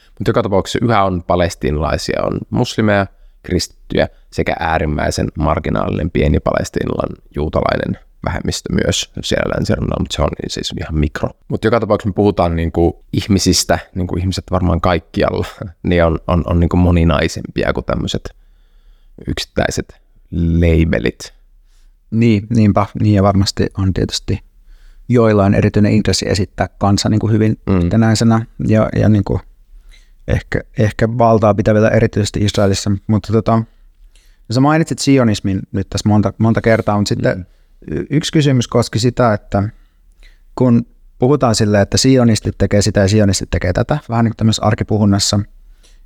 [0.05, 3.07] Mutta joka tapauksessa yhä on palestiinalaisia, on muslimeja,
[3.43, 10.73] kristittyjä sekä äärimmäisen marginaalinen pieni palestiinalan juutalainen vähemmistö myös siellä länsirannalla, mutta se on siis
[10.79, 11.29] ihan mikro.
[11.47, 15.45] Mutta joka tapauksessa me puhutaan niin kuin ihmisistä, niin kuin ihmiset varmaan kaikkialla,
[15.83, 18.29] niin on, on, on niin kuin moninaisempia kuin tämmöiset
[19.27, 21.33] yksittäiset labelit.
[22.11, 24.39] Niin, niinpä, niin ja varmasti on tietysti
[25.09, 27.77] joillain erityinen intressi esittää kansa niin kuin hyvin mm.
[27.77, 29.39] yhtenäisenä ja, ja niin kuin
[30.29, 33.63] ehkä, ehkä valtaa pitävillä erityisesti Israelissa, mutta tota,
[34.51, 38.05] sä mainitsit sionismin nyt tässä monta, monta kertaa, mutta sitten mm.
[38.09, 39.69] yksi kysymys koski sitä, että
[40.55, 40.85] kun
[41.19, 45.39] puhutaan silleen, että sionistit tekee sitä ja sionistit tekee tätä, vähän niin kuin tämmöisessä arkipuhunnassa,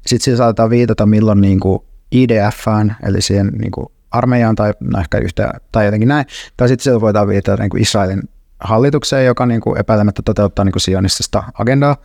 [0.08, 1.80] sitten siinä saatetaan viitata milloin niin kuin
[2.12, 6.26] IDFään, eli siihen niin kuin armeijaan tai no ehkä yhtä, tai jotenkin näin,
[6.58, 8.22] tai sitten siellä voidaan viitata niin kuin Israelin
[8.60, 11.98] hallitukseen, joka niin kuin epäilemättä toteuttaa niin kuin sionistista agendaa,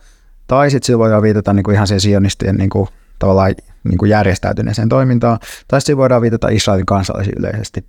[0.49, 2.87] tai sitten sillä voidaan viitata niin kuin ihan siihen sionistien niin kuin,
[3.19, 7.85] tavallaan niin kuin järjestäytyneeseen toimintaan, tai sitten voidaan viitata Israelin kansalaisiin yleisesti.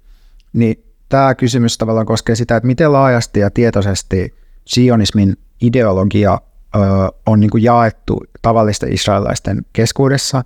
[0.53, 6.41] Niin tämä kysymys tavallaan koskee sitä, että miten laajasti ja tietoisesti sionismin ideologia
[6.75, 6.79] ö,
[7.27, 10.45] on niin kuin jaettu tavallisten israelilaisten keskuudessa,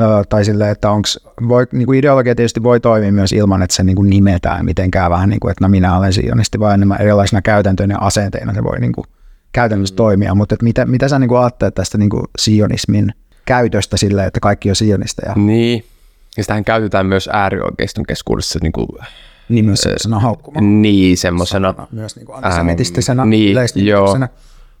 [0.00, 1.08] ö, tai sille, että onko,
[1.48, 5.10] voi, niin kuin ideologia tietysti voi toimia myös ilman, että se niin kuin nimetään mitenkään
[5.10, 8.64] vähän niin kuin, että no minä olen sionisti, vaan enemmän erilaisina käytäntöinä ja asenteina se
[8.64, 9.06] voi niin kuin
[9.52, 9.96] käytännössä mm.
[9.96, 13.12] toimia, mutta että mitä, mitä sä niin kuin ajattelet tästä niin kuin sionismin
[13.44, 15.32] käytöstä sille, että kaikki on sionisteja?
[15.36, 15.84] Niin,
[16.36, 18.88] ja sitähän käytetään myös äärioikeiston keskuudessa niin kuin,
[19.48, 20.60] niin myös semmoisena haukkuma.
[20.60, 21.74] Niin, semmoisena.
[21.90, 24.18] Myös niin antisemitistisenä niin, joo.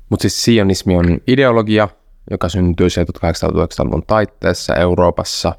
[0.08, 1.88] Mutta siis sionismi on ideologia,
[2.30, 5.54] joka syntyy 1800-1900-luvun taitteessa Euroopassa.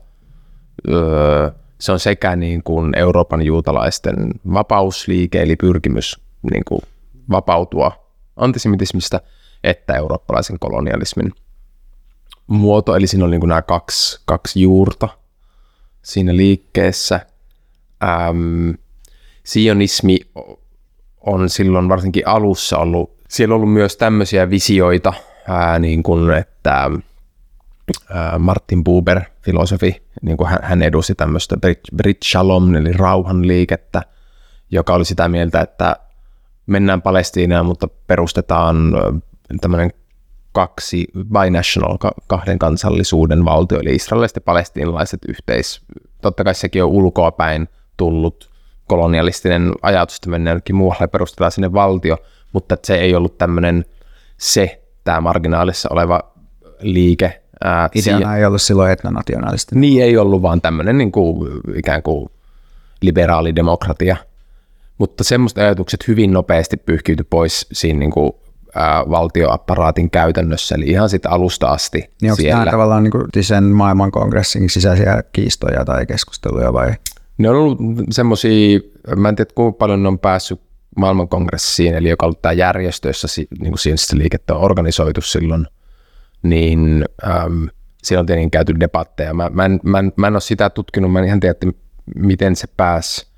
[0.89, 4.15] Öö, se on sekä niin kuin Euroopan juutalaisten
[4.53, 6.19] vapausliike, eli pyrkimys
[6.51, 6.81] niin kuin
[7.31, 7.91] vapautua
[8.35, 9.21] antisemitismistä
[9.63, 11.33] että eurooppalaisen kolonialismin
[12.47, 12.95] muoto.
[12.95, 15.09] Eli siinä on niin nämä kaksi, kaksi juurta
[16.01, 17.25] siinä liikkeessä.
[18.03, 18.69] Ähm,
[19.43, 20.17] sionismi
[21.21, 25.13] on silloin varsinkin alussa ollut, siellä on ollut myös tämmöisiä visioita,
[25.47, 26.89] ää, niin kuin, että
[28.09, 31.57] ää, Martin Buber, filosofi, niin kuin hän, hän edusti tämmöistä
[31.95, 34.01] Brit Shalom, eli rauhanliikettä,
[34.71, 35.95] joka oli sitä mieltä, että
[36.71, 38.93] mennään Palestiinaan, mutta perustetaan
[39.61, 39.91] tämmöinen
[40.51, 45.81] kaksi binational, kahden kansallisuuden valtio, eli israelilaiset ja palestiinalaiset yhteis.
[46.21, 48.51] Totta kai sekin on ulkoa päin tullut
[48.87, 52.17] kolonialistinen ajatus, että mennään jonnekin muualle ja perustetaan sinne valtio,
[52.53, 53.85] mutta se ei ollut tämmöinen
[54.37, 56.19] se, tämä marginaalissa oleva
[56.79, 57.41] liike.
[57.63, 58.37] Ää, Ideana siihen.
[58.37, 59.81] ei ollut silloin etnonationalistinen.
[59.81, 62.29] Niin ei ollut, vaan tämmöinen niin kuin, ikään kuin
[63.01, 64.17] liberaalidemokratia–
[65.01, 68.31] mutta semmoista ajatukset hyvin nopeasti pyyhkiytyi pois siinä niin kuin
[68.75, 72.59] ää, valtioapparaatin käytännössä, eli ihan sitten alusta asti Niin onko siellä.
[72.59, 76.93] nämä tavallaan niin kuin sen maailmankongressin sisäisiä kiistoja tai keskusteluja vai?
[77.37, 77.79] Ne on ollut
[78.11, 78.79] semmoisia,
[79.15, 80.61] mä en tiedä kuinka paljon ne on päässyt
[80.97, 83.27] maailmankongressiin, eli joka on ollut tämä järjestö, jossa
[83.59, 85.67] niin kuin liikettä on organisoitu silloin,
[86.43, 87.67] niin äm,
[88.03, 89.33] siellä on tietenkin käyty debatteja.
[89.33, 91.67] Mä, mä, en, mä, en, mä en ole sitä tutkinut, mä en ihan tiedä, että
[92.15, 93.30] miten se pääsi.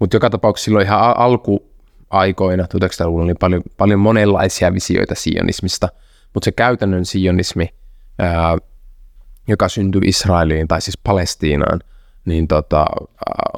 [0.00, 5.88] Mutta joka tapauksessa silloin ihan al- alkuaikoina, 1900-luvulla, oli paljon, paljon monenlaisia visioita sionismista,
[6.34, 7.68] mutta se käytännön sionismi,
[8.18, 8.58] ää,
[9.48, 11.80] joka syntyi Israeliin tai siis Palestiinaan,
[12.24, 12.86] niin tota,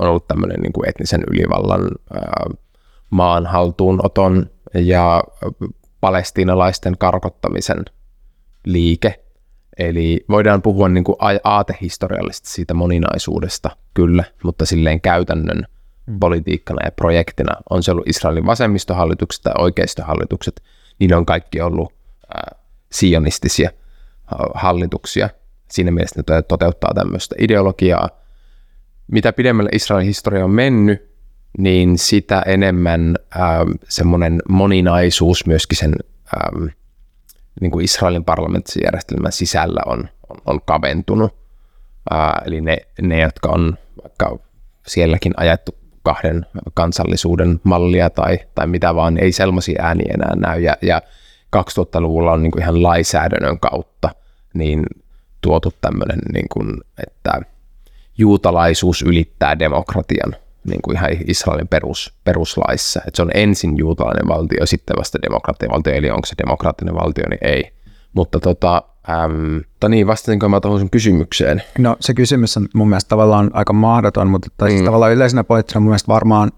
[0.01, 2.45] on ollut tämmöinen niin kuin etnisen ylivallan ää,
[3.11, 5.25] maan haltuunoton ja
[6.01, 7.85] palestiinalaisten karkottamisen
[8.67, 9.25] liike.
[9.79, 15.67] Eli voidaan puhua niin kuin aatehistoriallisesti siitä moninaisuudesta, kyllä, mutta silleen käytännön
[16.21, 20.63] politiikkana ja projektina on se ollut Israelin vasemmistohallitukset tai oikeistohallitukset,
[20.99, 21.93] niin on kaikki ollut
[22.35, 22.57] ää,
[22.93, 23.71] sionistisia
[24.55, 25.29] hallituksia.
[25.71, 28.09] Siinä mielessä ne toteuttaa tämmöistä ideologiaa.
[29.13, 31.13] Mitä pidemmälle Israelin historia on mennyt,
[31.59, 35.95] niin sitä enemmän ähm, semmoinen moninaisuus myöskin sen
[36.37, 36.65] ähm,
[37.61, 41.37] niin kuin Israelin parlamenttijärjestelmän sisällä on, on, on kaventunut.
[42.13, 44.39] Äh, eli ne, ne, jotka on vaikka
[44.87, 50.61] sielläkin ajettu kahden kansallisuuden mallia tai, tai mitä vaan, ei sellaisia ääniä enää näy.
[50.61, 51.03] Ja, ja
[51.57, 54.11] 2000-luvulla on niin kuin ihan lainsäädännön kautta
[54.55, 54.87] niin
[55.41, 57.41] tuotu tämmöinen, niin kuin, että
[58.19, 63.01] juutalaisuus ylittää demokratian niin kuin ihan Israelin perus, peruslaissa.
[63.07, 67.25] Että se on ensin juutalainen valtio, sitten vasta demokraattinen valtio, eli onko se demokraattinen valtio,
[67.31, 67.73] niin ei.
[68.13, 71.63] Mutta tota, äm, tai niin, vastasinko mä tuohon sun kysymykseen?
[71.79, 74.85] No se kysymys on mun mielestä tavallaan aika mahdoton, mutta tai siis mm.
[74.85, 76.51] tavallaan yleisenä pointtina mun mielestä varmaan,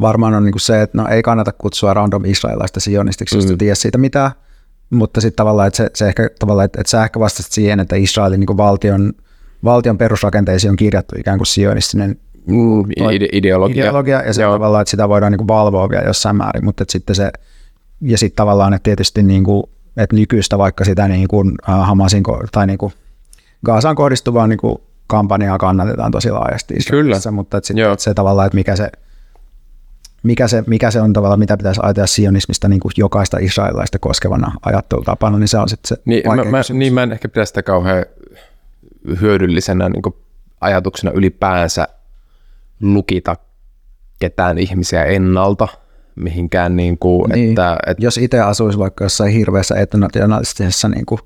[0.00, 3.58] varmaan on niin se, että no ei kannata kutsua random israelaista sionistiksi, jos mm.
[3.58, 4.30] tiedä siitä mitään,
[4.90, 7.96] mutta sitten tavallaan, että se, se ehkä tavallaan, että, että sä ehkä vastasit siihen, että
[7.96, 9.12] Israelin niin valtion,
[9.64, 13.84] valtion perusrakenteisiin on kirjattu ikään kuin sionistinen mm, ide- ideologia.
[13.84, 14.52] ideologia ja se Joo.
[14.52, 17.30] tavallaan, että sitä voidaan niin valvoa vielä jossain määrin, mutta että sitten se,
[18.00, 19.62] ja sitten tavallaan, että tietysti niin kuin,
[19.98, 22.92] että nykyistä vaikka sitä niin kuin Hamasin tai niin kuin
[23.64, 28.46] Gaasaan kohdistuvaa niin kuin kampanjaa kannatetaan tosi laajasti Israelissa, mutta että sitten että se tavallaan,
[28.46, 28.90] että mikä se,
[30.22, 34.52] mikä se, mikä se on tavallaan, mitä pitäisi ajatella sionismista niin kuin jokaista israelilaista koskevana
[34.62, 37.62] ajattelutapana, niin se on sitten se niin, mä, mä, niin mä en ehkä pidä sitä
[37.62, 38.06] kauhean
[39.20, 40.14] hyödyllisenä niin kuin
[40.60, 41.88] ajatuksena ylipäänsä
[42.80, 43.36] lukita
[44.18, 45.68] ketään ihmisiä ennalta
[46.20, 47.48] mihinkään, niin kuin, niin.
[47.48, 48.04] että, että...
[48.04, 51.20] Jos itse asuisi vaikka jossain hirveässä etnationalistisessa niin kuin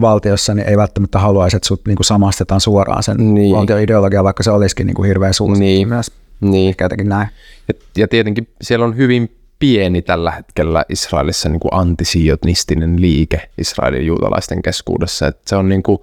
[0.00, 3.56] valtiossa, niin ei välttämättä haluaisi, että sut niin kuin samastetaan suoraan sen niin.
[3.56, 5.88] valtion ideologia, vaikka se olisikin niin kuin hirveän suosittu niin.
[5.88, 6.12] myös.
[6.40, 6.74] Niin.
[6.80, 7.28] Jotenkin näin.
[7.68, 14.06] Ja, ja tietenkin siellä on hyvin pieni tällä hetkellä Israelissa niin kuin antisionistinen liike Israelin
[14.06, 15.26] juutalaisten keskuudessa.
[15.26, 15.98] Että se, on niin kuin,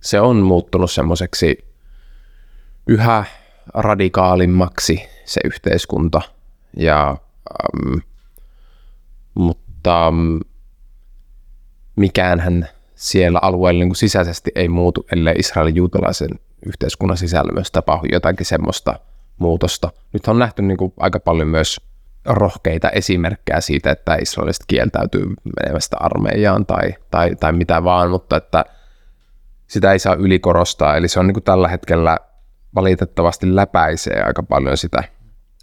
[0.00, 1.64] se on muuttunut semmoiseksi
[2.86, 3.24] yhä
[3.74, 6.22] radikaalimmaksi se yhteiskunta.
[6.76, 7.16] Ja,
[9.34, 10.36] mutta ähm,
[11.96, 16.30] mikään siellä alueella niin kuin sisäisesti ei muutu, ellei Israelin juutalaisen
[16.66, 18.98] yhteiskunnan sisällä myös tapahdu jotakin semmoista
[19.38, 19.90] muutosta.
[20.12, 21.80] Nyt on nähty niin kuin aika paljon myös
[22.24, 25.26] rohkeita esimerkkejä siitä, että israeliset kieltäytyy
[25.62, 28.64] menemästä armeijaan tai, tai, tai mitä vaan, mutta että
[29.66, 30.96] sitä ei saa ylikorostaa.
[30.96, 32.18] Eli se on niin kuin tällä hetkellä
[32.74, 35.04] valitettavasti läpäisee aika paljon sitä.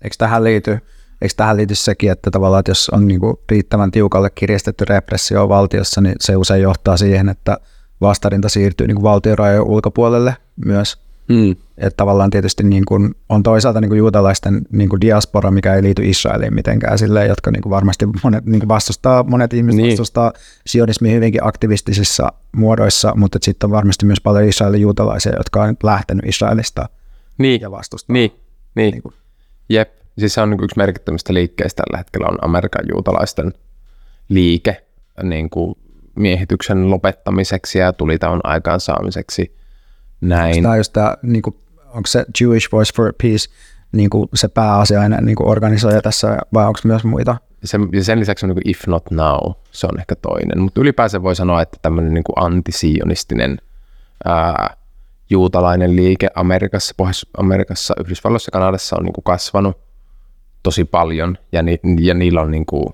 [0.01, 0.79] Eikö tähän liity,
[1.21, 5.49] eikö tähän liity sekin, että tavallaan, että jos on niin kuin riittävän tiukalle kirjastettu repressio
[5.49, 7.57] valtiossa, niin se usein johtaa siihen, että
[8.01, 10.97] vastarinta siirtyy niin kuin valtiorajojen ulkopuolelle myös.
[11.33, 11.55] Hmm.
[11.77, 15.83] Että tavallaan tietysti niin kuin on toisaalta niin kuin juutalaisten niin kuin diaspora, mikä ei
[15.83, 19.89] liity Israeliin mitenkään silleen, jotka niin kuin varmasti monet niin kuin vastustaa, monet ihmiset niin.
[19.89, 20.33] vastustaa
[20.67, 26.25] sionismia hyvinkin aktivistisissa muodoissa, mutta sitten on varmasti myös paljon Israelin juutalaisia, jotka on lähtenyt
[26.25, 26.89] Israelista
[27.37, 27.61] niin.
[27.61, 28.13] ja vastustaa.
[28.13, 28.31] Niin,
[28.75, 28.91] niin.
[28.91, 29.13] niin kuin.
[29.69, 29.96] Jep.
[30.19, 33.53] Siis se on niin yksi merkittävistä liikkeistä tällä hetkellä on Amerikan juutalaisten
[34.29, 34.85] liike
[35.23, 35.75] niin kuin
[36.15, 39.57] miehityksen lopettamiseksi ja tulitauon aikaansaamiseksi.
[40.21, 40.63] Näin.
[40.63, 43.49] Tämä just tämä, niin kuin, onko se Jewish Voice for Peace
[43.91, 47.37] niin kuin se pääasiainen niin kuin organisoija tässä vai onko myös muita?
[47.63, 50.59] Sen, ja sen lisäksi on niin kuin If Not Now, se on ehkä toinen.
[50.59, 53.57] Mutta ylipäänsä voi sanoa, että tämmöinen niin antisionistinen
[54.25, 54.77] ää,
[55.29, 59.86] juutalainen liike Amerikassa, Pohjois-Amerikassa, Yhdysvalloissa ja Kanadassa on niin kuin kasvanut
[60.67, 62.85] tosi paljon ja, ni, ja niillä on niin kuin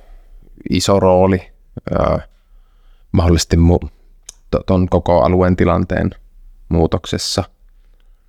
[0.69, 1.41] iso rooli
[1.99, 2.19] ää,
[3.11, 3.89] mahdollisesti mu-
[4.65, 6.09] tuon koko alueen tilanteen
[6.69, 7.43] muutoksessa.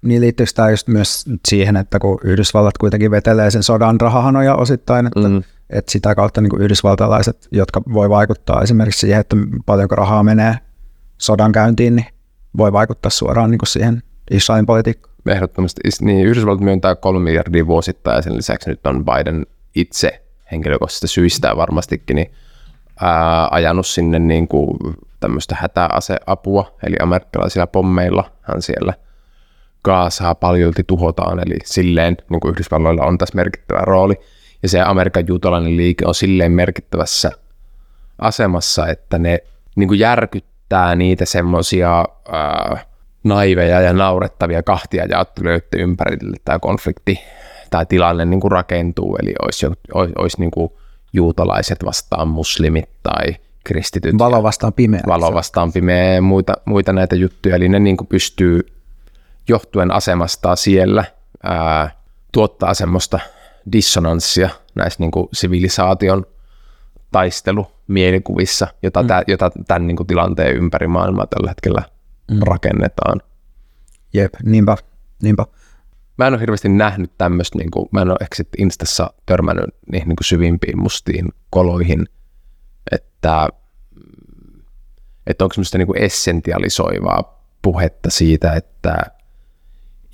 [0.03, 5.07] Niin liittyykö tämä just myös siihen, että kun Yhdysvallat kuitenkin vetelee sen sodan rahahanoja osittain,
[5.07, 5.43] että, mm.
[5.71, 10.59] että sitä kautta niin kuin yhdysvaltalaiset, jotka voi vaikuttaa esimerkiksi siihen, että paljonko rahaa menee
[11.19, 12.07] sodan käyntiin, niin
[12.57, 15.14] voi vaikuttaa suoraan niin kuin siihen Israelin politiikkaan.
[15.27, 15.81] Ehdottomasti.
[16.01, 21.57] Niin, Yhdysvallat myöntää kolme miljardia vuosittain ja sen lisäksi nyt on Biden itse henkilökohtaisista syistä
[21.57, 22.31] varmastikin niin,
[23.01, 24.79] ää, ajanut sinne niin kuin
[25.21, 28.95] tämmöistä hätäaseapua, eli amerikkalaisilla pommeilla hän siellä
[29.85, 34.15] Gaasaa paljolti tuhotaan, eli silleen niin kuin Yhdysvalloilla on tässä merkittävä rooli.
[34.63, 37.33] Ja se Amerikan juutalainen liike on silleen merkittävässä
[38.19, 39.39] asemassa, että ne
[39.77, 42.05] niin kuin järkyttää niitä semmoisia
[43.25, 47.21] naiveja ja naurettavia kahtia jaottulijoiden ympärille tämä konflikti
[47.71, 50.73] tai tilanne niin kuin rakentuu, eli olisi, olisi, olisi niin kuin
[51.13, 54.19] juutalaiset vastaan muslimit tai kristityt.
[54.19, 55.01] Valo vastaan pimeä.
[55.07, 58.61] Valo vastaan pimeä ja muita, muita näitä juttuja, eli ne niin kuin pystyy
[59.49, 61.05] johtuen asemastaan siellä
[61.43, 61.91] ää,
[62.33, 63.19] tuottaa semmoista
[63.73, 66.27] dissonanssia näissä niin kuin sivilisaation
[67.13, 69.07] taistelu mielikuvissa, jota, mm.
[69.07, 71.83] tä, jota tämän niin kuin tilanteen ympäri maailmaa tällä hetkellä
[72.31, 72.39] mm.
[72.47, 73.21] rakennetaan.
[74.15, 74.77] Jep, niinpä,
[75.23, 75.47] niinpä.
[76.19, 79.71] Mä en ole hirveästi nähnyt tämmöistä, niin kuin, mä en ole ehkä sitten Instassa törmännyt
[79.93, 82.07] niihin niin kuin syvimpiin mustiin koloihin,
[82.93, 83.49] että,
[85.27, 88.97] että onko semmoista niin kuin essentialisoivaa puhetta siitä, että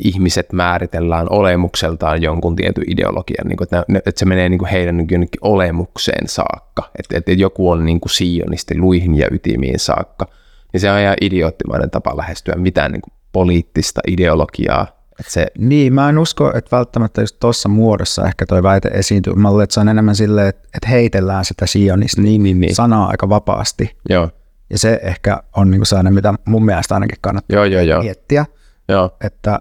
[0.05, 4.70] ihmiset määritellään olemukseltaan jonkun tietyn ideologian, niin kuin, että, ne, että se menee niin kuin
[4.70, 10.27] heidän jonnekin olemukseen saakka, että, että joku on niin kuin sionisti luihin ja ytimiin saakka,
[10.72, 14.87] niin se on ihan idioottimainen tapa lähestyä mitään niin kuin poliittista ideologiaa.
[15.20, 15.46] Että se...
[15.59, 19.35] Niin, mä en usko, että välttämättä just tuossa muodossa ehkä toi väite esiintyy.
[19.35, 22.74] Mä luulen, että se on enemmän silleen, että heitellään sitä sionista niin, niin, niin.
[22.74, 23.96] sanaa aika vapaasti.
[24.09, 24.30] Joo.
[24.70, 28.02] Ja se ehkä on niin kuin sellainen, mitä mun mielestä ainakin kannattaa joo, joo, joo.
[28.02, 28.46] miettiä.
[28.88, 29.16] Joo.
[29.24, 29.61] Että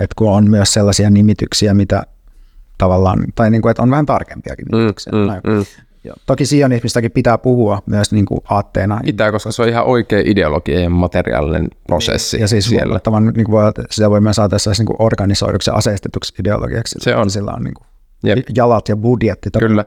[0.00, 2.02] että kun on myös sellaisia nimityksiä, mitä
[2.78, 5.12] tavallaan, tai niin kuin, että on vähän tarkempiakin mm, nimityksiä.
[5.12, 5.64] Mm, mm, mm.
[6.04, 6.16] Joo.
[6.26, 9.00] Toki sionismistakin pitää puhua myös niin kuin aatteena.
[9.04, 13.00] Pitää, koska se on ihan oikea ideologia ja materiaalinen prosessi Ja siis siellä.
[13.00, 16.98] Tavan, niin kuin voi, sitä voi myös ajatella niin kuin organisoiduksi ja aseistetuksi ideologiaksi.
[17.02, 17.30] Se on.
[17.30, 17.86] Sillä on niin kuin
[18.56, 19.50] jalat ja budjetti.
[19.58, 19.84] Kyllä.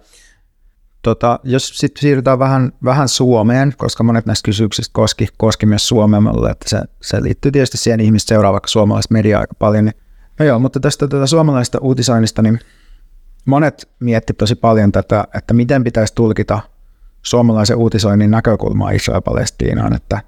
[1.02, 6.50] Tota, jos sitten siirrytään vähän, vähän Suomeen, koska monet näistä kysymyksistä koski, koski myös mulle,
[6.50, 9.96] että se, se liittyy tietysti siihen ihmiset seuraa vaikka suomalaista mediaa aika paljon, niin
[10.40, 12.60] No joo, mutta tästä tätä suomalaista uutisoinnista, niin
[13.46, 16.60] monet mietti tosi paljon tätä, että miten pitäisi tulkita
[17.22, 20.22] suomalaisen uutisoinnin näkökulmaa Israel-Palestiinaan, että,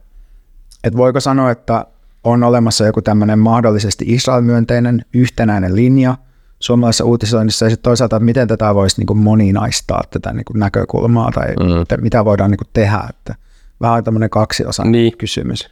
[0.84, 1.86] että voiko sanoa, että
[2.23, 6.17] on olemassa joku tämmöinen mahdollisesti Israel-myönteinen yhtenäinen linja
[6.60, 10.60] suomalaisessa uutisoinnissa ja sitten toisaalta, että miten tätä voisi niin kuin moninaistaa tätä niin kuin
[10.60, 12.01] näkökulmaa tai mm.
[12.01, 13.36] mitä voidaan niin kuin tehdä, että
[13.82, 15.17] vähän tämmöinen kaksiosa niin.
[15.17, 15.69] kysymys.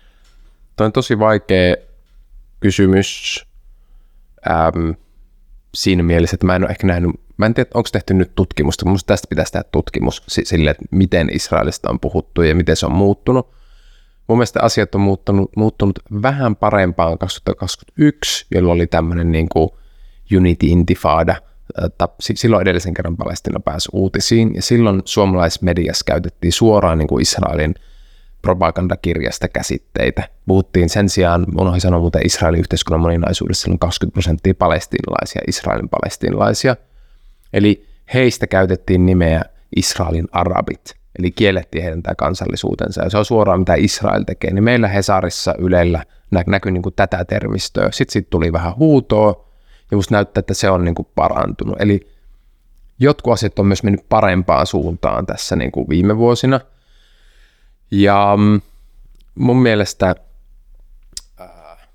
[0.75, 1.75] Tämä on tosi vaikea
[2.59, 3.41] kysymys
[4.49, 4.95] äm,
[5.75, 8.85] siinä mielessä, että mä en ole ehkä nähnyt, mä en tiedä, onko tehty nyt tutkimusta,
[8.85, 12.91] mutta tästä pitäisi tehdä tutkimus sille, että miten Israelista on puhuttu ja miten se on
[12.91, 13.55] muuttunut.
[14.27, 19.69] Mun mielestä asiat on muuttunut, muuttunut vähän parempaan 2021, jolloin oli tämmöinen niin kuin
[20.37, 21.35] Unity Intifada,
[22.19, 27.75] silloin edellisen kerran Palestina pääsi uutisiin, ja silloin suomalaismediassa käytettiin suoraan niin kuin Israelin
[28.41, 30.29] propagandakirjasta käsitteitä.
[30.45, 36.75] Puhuttiin sen sijaan, unohdin sanoa muuten Israelin yhteiskunnan moninaisuudessa, on 20 prosenttia palestiinalaisia, Israelin palestiinalaisia.
[37.53, 39.41] Eli heistä käytettiin nimeä
[39.75, 44.53] Israelin arabit, eli kiellettiin heidän tämä kansallisuutensa, ja se on suoraan mitä Israel tekee.
[44.53, 47.91] Niin meillä Hesarissa Ylellä nä- näkyy niin kuin tätä termistöä.
[47.91, 49.45] Sitten siitä tuli vähän huutoa,
[49.91, 51.75] ja musta näyttää, että se on niin kuin parantunut.
[51.79, 52.07] Eli
[52.99, 56.59] jotkut asiat on myös mennyt parempaan suuntaan tässä niin kuin viime vuosina–
[57.91, 58.61] ja mm,
[59.35, 60.15] mun mielestä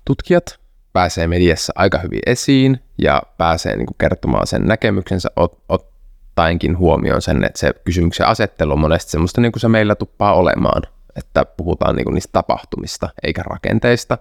[0.05, 0.59] tutkijat
[0.93, 5.29] pääsee mediassa aika hyvin esiin ja pääsee niin kuin kertomaan sen näkemyksensä
[5.69, 10.33] ottaenkin huomioon sen, että se kysymyksen asettelu on monesti semmoista niin kuin se meillä tuppaa
[10.33, 10.81] olemaan,
[11.15, 14.17] että puhutaan niin kuin niistä tapahtumista eikä rakenteista.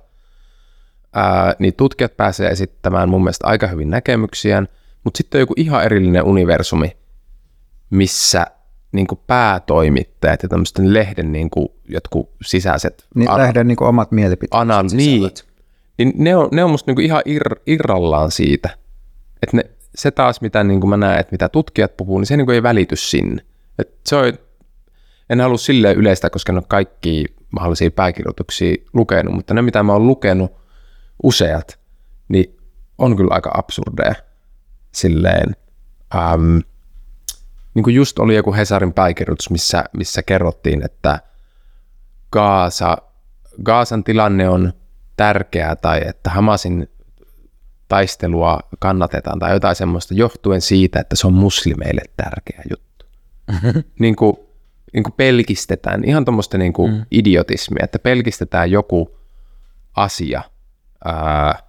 [1.15, 4.69] Ää, niin tutkijat pääsee esittämään mun mielestä aika hyvin näkemyksiään,
[5.05, 6.97] mutta sitten on joku ihan erillinen universumi,
[7.91, 8.47] missä
[8.93, 13.07] niin kuin päätoimittajat ja tämmöisten lehden niin kuin jotkut sisäiset...
[13.15, 14.63] Niin, ana- lehden niin kuin omat mielipiteet.
[14.63, 15.31] Anal- niin,
[16.05, 18.69] niin ne on, ne on musta niin kuin ihan ir, irrallaan siitä.
[19.43, 22.37] Että ne, se taas, mitä niin kuin mä näen, että mitä tutkijat puhuu, niin se
[22.37, 23.43] niin kuin ei välity sinne.
[23.79, 24.33] Et se on,
[25.31, 29.93] en halua silleen yleistä, koska en ole kaikki mahdollisia pääkirjoituksia lukenut, mutta ne, mitä mä
[29.93, 30.53] oon lukenut,
[31.23, 31.79] useat,
[32.29, 32.57] niin
[32.99, 34.15] on kyllä aika absurdeja
[34.93, 35.57] silleen.
[36.15, 36.59] Ähm,
[37.75, 41.21] niin kuin just oli joku Hesarin pääkirjoitus, missä, missä kerrottiin, että
[42.33, 42.97] Gaasa,
[43.65, 44.73] Gaasan tilanne on
[45.21, 46.89] tärkeä tai että Hamasin
[47.89, 53.07] taistelua kannatetaan tai jotain semmoista johtuen siitä, että se on muslimeille tärkeä juttu.
[53.99, 54.37] niin kuin,
[54.93, 57.07] niin kuin pelkistetään, ihan tuommoista niin kuin mm.
[57.11, 59.19] idiotismia, että pelkistetään joku
[59.97, 60.43] asia
[61.05, 61.63] ää,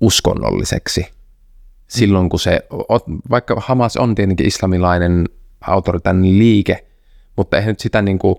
[0.00, 1.10] uskonnolliseksi
[1.88, 2.60] silloin, kun se,
[3.30, 5.28] vaikka Hamas on tietenkin islamilainen
[5.60, 6.86] autoritäärinen liike,
[7.36, 8.36] mutta eihän nyt sitä niin kuin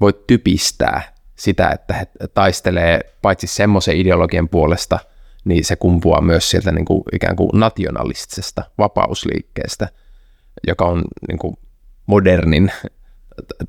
[0.00, 4.98] voi typistää sitä, että he taistelee paitsi semmoisen ideologian puolesta,
[5.44, 9.88] niin se kumpuaa myös sieltä niin kuin ikään kuin nationalistisesta vapausliikkeestä,
[10.66, 11.56] joka on niin kuin
[12.06, 12.72] modernin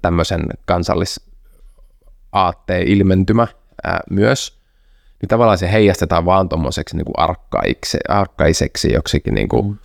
[0.02, 3.48] tämmöisen kansallisaatteen ilmentymä
[3.84, 4.60] ää, myös,
[5.22, 7.06] niin tavallaan se heijastetaan vaan tuommoiseksi niin
[8.08, 9.78] arkkaiseksi joksikin niin kuin mm.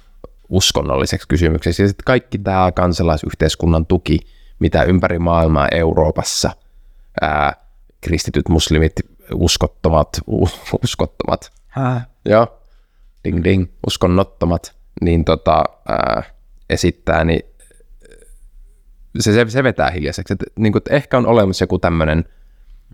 [0.49, 1.83] uskonnolliseksi kysymykseksi.
[1.83, 4.19] Ja sitten kaikki tämä kansalaisyhteiskunnan tuki,
[4.59, 6.51] mitä ympäri maailmaa Euroopassa
[7.21, 7.68] ää,
[8.01, 8.93] kristityt, muslimit,
[9.35, 10.21] uskottomat,
[10.83, 12.07] uskottomat, Hää?
[12.25, 12.61] joo,
[13.25, 16.23] ding ding, uskonnottomat, niin tota, ää,
[16.71, 17.43] esittää, niin
[19.19, 20.35] se, se, se vetää hiljaiseksi.
[20.35, 22.25] Et, niin kuin, ehkä on olemassa joku tämmöinen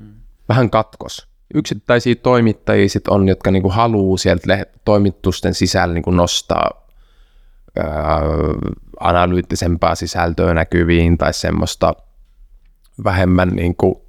[0.00, 0.14] mm.
[0.48, 1.28] vähän katkos.
[1.54, 6.86] Yksittäisiä toimittajia sit on, jotka niin kuin haluaa sieltä toimitusten sisällä niin kuin nostaa
[7.76, 8.20] ää,
[9.00, 11.94] analyyttisempaa sisältöä näkyviin tai semmoista
[13.04, 14.03] vähemmän niin kuin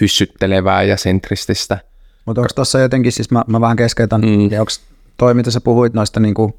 [0.00, 1.78] hyssyttelevää ja sentrististä.
[2.24, 4.50] Mutta onko tuossa jotenkin, siis mä, mä vähän keskeytän, mm.
[4.50, 4.72] ja onko
[5.16, 6.54] toi, mitä sä puhuit noista niin kuin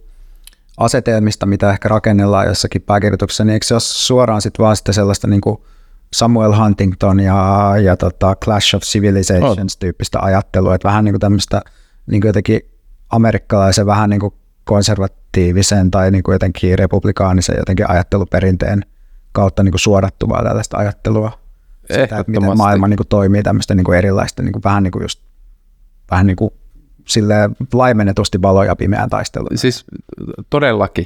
[0.78, 5.28] asetelmista, mitä ehkä rakennellaan jossakin pääkirjoituksessa, niin eikö se ole suoraan sitten vaan sitten sellaista
[5.28, 5.58] niin kuin
[6.14, 11.62] Samuel Huntington ja, ja tota Clash of Civilizations-tyyppistä ajattelua, että vähän niin kuin tämmöistä
[12.08, 12.62] niin kuin jotenkin
[13.10, 14.34] amerikkalaisen vähän niin kuin
[14.64, 18.86] konservatiivisen tai niin kuin jotenkin republikaanisen jotenkin ajatteluperinteen
[19.32, 21.47] kautta niin kuin suodattuvaa tällaista ajattelua.
[21.92, 24.92] Sitä, että miten maailma niin kuin toimii tämmöistä niin kuin erilaista, niin kuin vähän niin
[24.92, 25.22] kuin just
[26.12, 26.52] vähän niin kuin
[27.08, 27.36] sille
[27.74, 29.58] laimennetusti valo- ja pimeään taisteluun.
[29.58, 29.86] Siis
[30.50, 31.06] todellakin.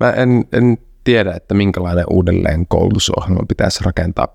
[0.00, 4.28] Mä en, en tiedä, että minkälainen uudelleen koulutusohjelma pitäisi rakentaa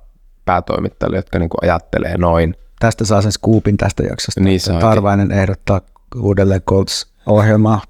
[0.46, 2.56] päätoimittajille, jotka niin kuin ajattelee noin.
[2.80, 4.42] Tästä saa sen skuupin tästä jaksosta.
[4.42, 4.82] Niin saakin.
[4.82, 5.82] Tarvainen ehdottaa
[6.16, 7.82] uudelleen koulutusohjelmaa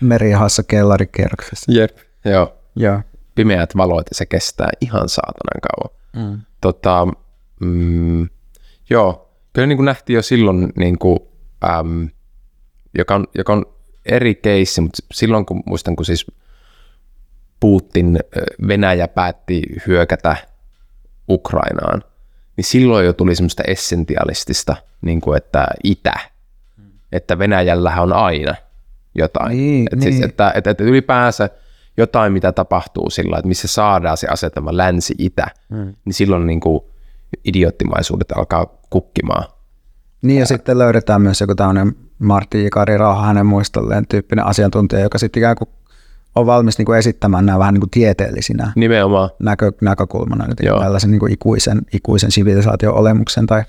[0.00, 1.72] merihassa kellarikerroksessa.
[1.72, 2.54] Jep, joo.
[2.76, 3.00] Joo.
[3.34, 6.03] Pimeät valot ja se kestää ihan saatanan kauan.
[6.14, 6.40] Mm.
[6.60, 7.06] Tota,
[7.60, 8.28] mm,
[8.90, 11.18] joo, kyllä niin kuin nähtiin jo silloin, niin kuin,
[11.64, 12.08] äm,
[12.98, 13.66] joka, on, joka on
[14.06, 16.26] eri keissi, mutta silloin kun muistan, kun siis
[17.60, 18.18] Putin,
[18.68, 20.36] Venäjä päätti hyökätä
[21.28, 22.04] Ukrainaan,
[22.56, 26.14] niin silloin jo tuli semmoista essentialistista, niin kuin että itä,
[27.12, 28.54] että Venäjällähän on aina
[29.14, 29.56] jotain.
[29.56, 30.24] Niin, että, siis, niin.
[30.24, 31.50] että, että, että ylipäänsä
[31.96, 35.94] jotain, mitä tapahtuu sillä, että missä saadaan se asetelma länsi-itä, hmm.
[36.04, 36.80] niin silloin niin kuin
[37.44, 39.44] idioottimaisuudet alkaa kukkimaan.
[40.22, 40.46] Niin ja Ää...
[40.46, 45.56] sitten löydetään myös joku tämmöinen Martti Jikari Rauha hänen muistolleen tyyppinen asiantuntija, joka sitten ikään
[45.56, 45.68] kuin
[46.34, 49.30] on valmis niin kuin esittämään nämä vähän niin kuin tieteellisinä Nimenomaan.
[49.38, 53.64] Näkö, näkökulmana nyt tällaisen niin kuin ikuisen, ikuisen sivilisaatio-olemuksen tai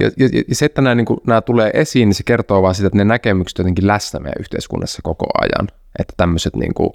[0.00, 2.74] ja, ja, ja se, että nämä, niin kuin, nämä tulee esiin, niin se kertoo vaan
[2.74, 5.68] sitä, että ne näkemykset jotenkin läsnä meidän yhteiskunnassa koko ajan.
[5.98, 6.90] Että tämmöiset niin kuin,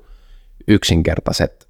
[0.68, 1.68] yksinkertaiset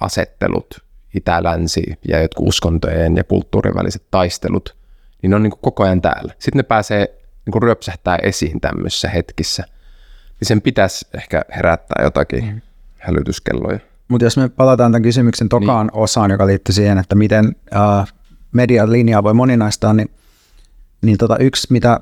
[0.00, 4.76] asettelut, itä-länsi ja jotkut uskontojen ja kulttuurin väliset taistelut,
[5.22, 6.32] niin ne on niin kuin koko ajan täällä.
[6.38, 9.64] Sitten ne pääsee niin kuin ryöpsähtää esiin tämmöisissä hetkissä.
[10.40, 12.60] Niin sen pitäisi ehkä herättää jotakin mm.
[12.98, 13.78] hälytyskelloja.
[14.08, 16.02] Mutta jos me palataan tämän kysymyksen tokaan niin.
[16.02, 18.06] osaan, joka liittyy siihen, että miten uh,
[18.52, 20.10] median linjaa voi moninaistaa, niin,
[21.02, 22.00] niin tota yksi, mitä,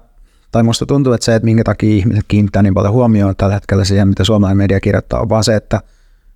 [0.53, 3.85] tai musta tuntuu, että se, että minkä takia ihmiset kiinnittää niin paljon huomioon tällä hetkellä
[3.85, 5.81] siihen, mitä suomalainen media kirjoittaa, on vaan se, että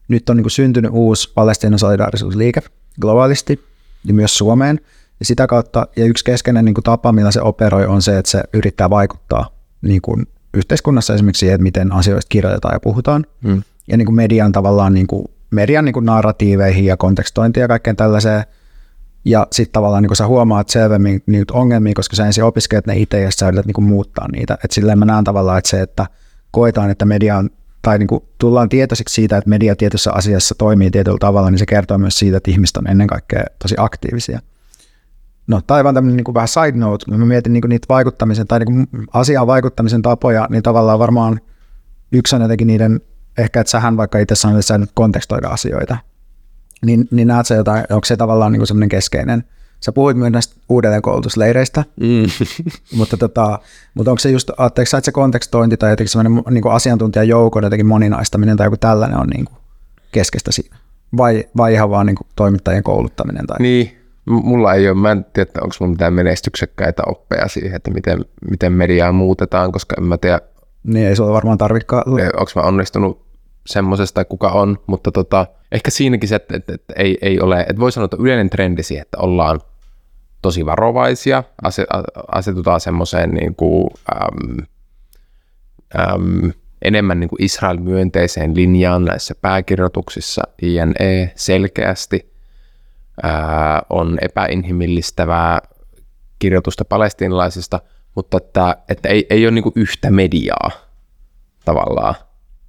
[0.09, 2.63] nyt on niin kuin syntynyt uusi Palestiinan solidaarisuusliike
[3.01, 3.65] globaalisti
[4.05, 4.81] ja myös Suomeen,
[5.21, 8.31] ja sitä kautta, ja yksi keskeinen niin kuin tapa, millä se operoi, on se, että
[8.31, 9.49] se yrittää vaikuttaa
[9.83, 13.27] niin kuin yhteiskunnassa esimerkiksi siihen, että miten asioista kirjoitetaan ja puhutaan.
[13.43, 13.63] Mm.
[13.89, 17.97] Ja niin kuin median tavallaan, niin kuin, median niin kuin narratiiveihin ja kontekstointiin ja kaikkeen
[17.97, 18.45] tällaiseen.
[19.25, 22.97] Ja sitten tavallaan niin kuin sä huomaat selvemmin niitä ongelmia, koska sä ensin opiskelet ne
[22.97, 24.59] itse ja sä yrität niin muuttaa niitä.
[24.65, 26.07] Et silleen mä näen tavallaan, että se, että
[26.51, 27.51] koetaan, että media on,
[27.83, 28.09] tai niin
[28.39, 32.37] tullaan tietoisiksi siitä, että media tietyssä asiassa toimii tietyllä tavalla, niin se kertoo myös siitä,
[32.37, 34.41] että ihmiset on ennen kaikkea tosi aktiivisia.
[35.47, 38.61] No, tai vaan tämmöinen niin vähän side note, kun mä mietin niin niitä vaikuttamisen tai
[38.61, 41.41] niin asiaan vaikuttamisen tapoja, niin tavallaan varmaan
[42.13, 43.01] yksi on jotenkin niiden,
[43.39, 45.97] ehkä että sähän vaikka itse sanoit, että sä nyt kontekstoida asioita,
[46.85, 49.45] niin, niin näet sä jotain, onko se tavallaan niin semmoinen keskeinen,
[49.85, 52.47] Sä puhuit myös näistä uudelleenkoulutusleireistä, mm.
[52.99, 53.59] mutta, tota,
[53.95, 57.87] mutta onko se just, ajatteliko sä, että se kontekstointi tai jotenkin semmoinen niin asiantuntijajoukon jotenkin
[57.87, 59.57] moninaistaminen tai joku tällainen on niin kuin
[60.13, 60.77] keskeistä siinä?
[61.17, 63.47] Vai, vai ihan vaan niin kuin toimittajien kouluttaminen?
[63.47, 63.57] Tai?
[63.61, 68.25] Niin, mulla ei ole, mä en tiedä, onko mulla mitään menestyksekkäitä oppeja siihen, että miten,
[68.51, 70.41] miten mediaa muutetaan, koska en mä tiedä.
[70.85, 72.05] Niin ei ole varmaan tarvikaan.
[72.09, 73.24] Onko mä onnistunut
[73.67, 77.81] semmoisesta, kuka on, mutta tota, ehkä siinäkin se, että, että, että ei, ei ole, että
[77.81, 79.61] voi sanoa, että yleinen trendi siihen, että ollaan
[80.43, 81.45] tosi varovaisia,
[82.33, 84.67] asetutaan semmoiseen niin kuin, äm,
[85.99, 86.53] äm,
[86.83, 92.33] enemmän niin kuin Israel-myönteiseen linjaan näissä pääkirjoituksissa, INE selkeästi,
[93.23, 95.61] ää, on epäinhimillistävää
[96.39, 97.81] kirjoitusta palestiinalaisista,
[98.15, 100.71] mutta että, että ei, ei ole niin kuin yhtä mediaa
[101.65, 102.15] tavallaan.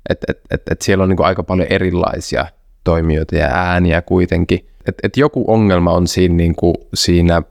[0.09, 2.45] Että et, et, et siellä on niin kuin aika paljon erilaisia
[2.83, 4.67] toimijoita ja ääniä kuitenkin.
[4.87, 7.41] Että et joku ongelma on siinä, niin kuin, siinä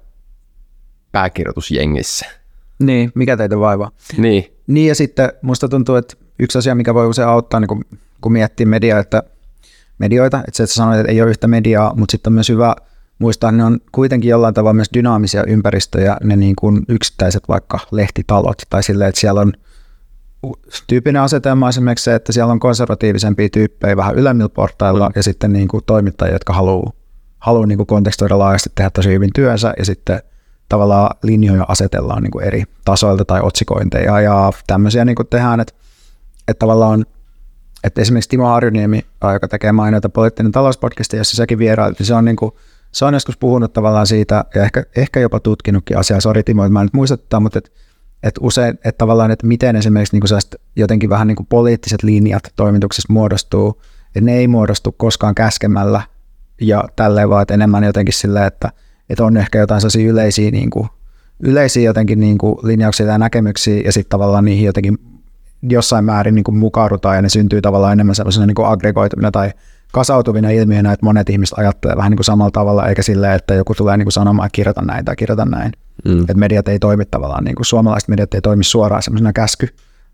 [1.12, 2.26] pääkirjoitusjengissä.
[2.78, 3.90] Niin, mikä teitä vaivaa.
[4.16, 4.54] Niin.
[4.66, 7.84] Niin ja sitten musta tuntuu, että yksi asia, mikä voi usein auttaa, niin kun,
[8.20, 9.22] kun miettii media, että
[9.98, 12.76] medioita, että se, että sanoit, että ei ole yhtä mediaa, mutta sitten on myös hyvä
[13.18, 17.78] muistaa, että ne on kuitenkin jollain tavalla myös dynaamisia ympäristöjä, ne niin kuin yksittäiset vaikka
[17.90, 19.52] lehtitalot, tai silleen, että siellä on
[20.86, 25.68] tyypinen asetelma esimerkiksi se, että siellä on konservatiivisempia tyyppejä vähän ylemmillä portailla, ja sitten niin
[25.68, 26.92] kuin toimittajia, jotka haluaa
[27.38, 30.22] haluaa niin kuin kontekstoida laajasti, tehdä tosi hyvin työnsä, ja sitten
[30.68, 35.74] tavallaan linjoja asetellaan niin kuin eri tasoilta tai otsikointeja, ja tämmöisiä niin kuin tehdään, että,
[36.48, 37.06] että tavallaan
[37.84, 42.24] että esimerkiksi Timo Harjuniemi, joka tekee mainita poliittinen talouspodcast, jossa sekin vierailit, niin se on,
[42.24, 42.52] niin kuin,
[42.92, 46.72] se on joskus puhunut tavallaan siitä, ja ehkä, ehkä jopa tutkinutkin asiaa, sori Timo, että
[46.72, 47.70] mä en nyt muistuttaa, mutta että
[48.24, 52.42] että usein, että tavallaan, että miten esimerkiksi niin kuin jotenkin vähän niin kuin poliittiset linjat
[52.56, 56.02] toimituksessa muodostuu, että ne ei muodostu koskaan käskemällä
[56.60, 58.70] ja tälleen vaan, että enemmän jotenkin silleen, että,
[59.10, 60.88] että on ehkä jotain sellaisia yleisiä, niin kuin,
[61.40, 64.98] yleisiä jotenkin niin kuin linjauksia tai näkemyksiä ja sitten tavallaan niihin jotenkin
[65.62, 69.50] jossain määrin niin kuin mukaudutaan ja ne syntyy tavallaan enemmän sellaisena niin kuin tai
[69.92, 73.74] kasautuvina ilmiönä, että monet ihmiset ajattelee vähän niin kuin samalla tavalla, eikä silleen, että joku
[73.74, 75.72] tulee niin kuin sanomaan, että kirjoita näin tai kirjoita näin.
[76.04, 76.20] Mm.
[76.20, 79.68] Että mediat ei toimi tavallaan, niin kuin suomalaiset mediat ei toimi suoraan semmoisena käsky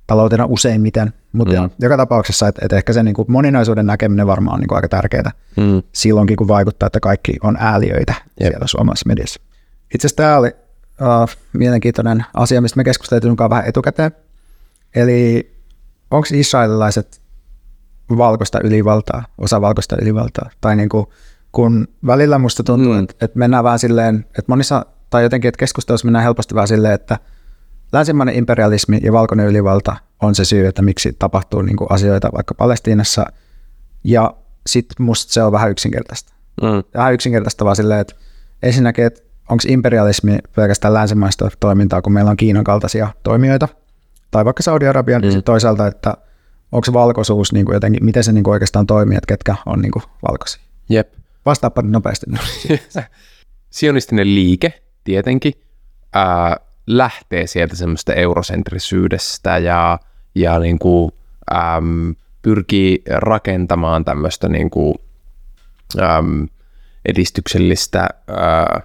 [0.07, 1.71] taloutena useimmiten, mutta mm.
[1.81, 4.89] joka tapauksessa, että, että ehkä se niin kuin moninaisuuden näkeminen varmaan on niin kuin aika
[4.89, 5.83] tärkeää mm.
[5.93, 8.51] silloinkin, kun vaikuttaa, että kaikki on ääliöitä Jep.
[8.51, 9.41] siellä suomalaisessa mediassa.
[9.95, 10.49] Itse asiassa tämä oli
[11.01, 14.13] uh, mielenkiintoinen asia, mistä me keskusteltiin vähän etukäteen.
[14.95, 15.53] Eli
[16.11, 17.21] onko israelilaiset
[18.17, 20.51] valkoista ylivaltaa, osa valkoista ylivaltaa?
[20.61, 21.07] Tai niin kuin,
[21.53, 23.03] kun välillä musta tuntuu, mm.
[23.03, 26.95] että, että mennään vähän silleen, että monissa, tai jotenkin, että keskustelussa mennään helposti vähän silleen,
[26.95, 27.19] että
[27.93, 32.55] länsimainen imperialismi ja valkoinen ylivalta on se syy, että miksi tapahtuu niin kuin asioita vaikka
[32.55, 33.27] Palestiinassa.
[34.05, 34.35] Ja
[34.67, 36.33] sitten musta se on vähän yksinkertaista.
[36.63, 36.83] Mm.
[36.95, 38.15] Vähän yksinkertaista vaan silleen, että
[38.63, 43.69] ensinnäkin, että onko imperialismi pelkästään länsimaista toimintaa, kun meillä on Kiinan kaltaisia toimijoita,
[44.31, 45.43] tai vaikka Saudi-Arabian, mm.
[45.43, 46.17] toisaalta, että
[46.73, 49.81] onko se valkoisuus niin kuin jotenkin, miten se niin kuin oikeastaan toimii, että ketkä on
[49.81, 50.63] niin kuin valkoisia.
[50.89, 51.13] Jep.
[51.47, 52.27] Vastaapa nopeasti.
[53.71, 55.53] Sionistinen liike, tietenkin,
[56.13, 56.57] ää,
[56.87, 59.99] lähtee sieltä semmoista eurosentrisyydestä ja,
[60.35, 61.13] ja niin kuin,
[61.55, 64.95] äm, pyrkii rakentamaan tämmöistä niin kuin,
[66.01, 66.49] äm,
[67.09, 68.81] edistyksellistä ää,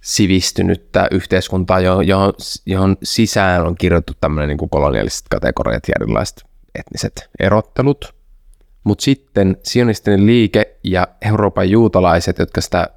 [0.00, 2.34] sivistynyttä yhteiskuntaa, johon,
[2.66, 6.44] johon sisään on kirjoittu tämmöinen niin kuin kolonialiset kategoriat ja erilaiset
[6.74, 8.14] etniset erottelut.
[8.84, 12.88] Mutta sitten sionistinen liike ja Euroopan juutalaiset, jotka sitä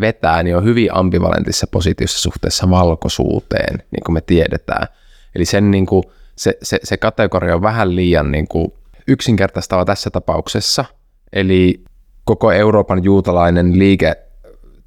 [0.00, 4.86] vetää, niin on hyvin ambivalentissa positiossa suhteessa valkoisuuteen, niin kuin me tiedetään.
[5.34, 6.04] Eli sen, niin kuin,
[6.36, 8.72] se, se, se kategoria on vähän liian niin kuin,
[9.08, 10.84] yksinkertaistava tässä tapauksessa.
[11.32, 11.84] Eli
[12.24, 14.16] koko Euroopan juutalainen liike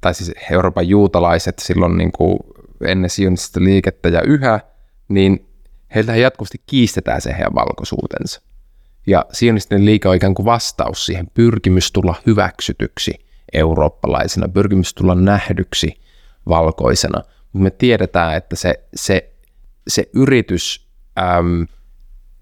[0.00, 2.38] tai siis Euroopan juutalaiset silloin niin kuin
[2.84, 4.60] ennen sionistista liikettä ja yhä,
[5.08, 5.46] niin
[5.94, 8.42] heiltä jatkuvasti kiistetään se heidän valkoisuutensa.
[9.06, 16.00] Ja sionistinen liike on ikään kuin vastaus siihen pyrkimys tulla hyväksytyksi eurooppalaisena, pyrkimys tulla nähdyksi
[16.48, 17.22] valkoisena.
[17.52, 19.32] Mutta me tiedetään, että se, se,
[19.88, 20.86] se yritys
[21.18, 21.66] äm,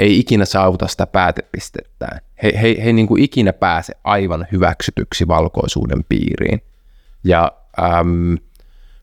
[0.00, 2.20] ei ikinä saavuta sitä päätepistettään.
[2.42, 6.62] He, he, he ei niin kuin ikinä pääse aivan hyväksytyksi valkoisuuden piiriin.
[7.24, 8.38] Ja äm,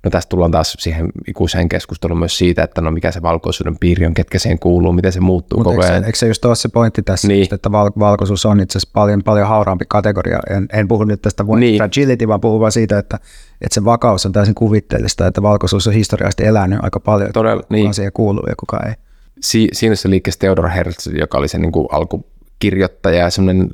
[0.04, 4.06] no tästä tullaan taas siihen ikuiseen keskusteluun myös siitä, että no mikä se valkoisuuden piiri
[4.06, 6.04] on, ketkä siihen kuuluu, miten se muuttuu Mut koko ajan.
[6.04, 7.40] Eikö se just ole se pointti tässä, niin.
[7.40, 10.40] just, että val- valkoisuus on itse asiassa paljon, paljon hauraampi kategoria.
[10.50, 11.78] En, en puhu nyt tästä niin.
[11.78, 13.20] fragility, vaan puhun vaan siitä, että,
[13.62, 17.84] että se vakaus on täysin kuvitteellista, että valkoisuus on historiallisesti elänyt aika paljon, Todella, niin.
[17.84, 18.94] kuka siihen kuuluu ja kuka ei.
[19.42, 23.70] Si- siinä se liikkeessä Theodor Herzl, joka oli se niin kuin alkukirjoittaja ja semmoinen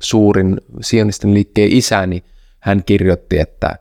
[0.00, 2.22] suurin sionisten liikkeen isä, niin
[2.60, 3.78] hän kirjoitti, että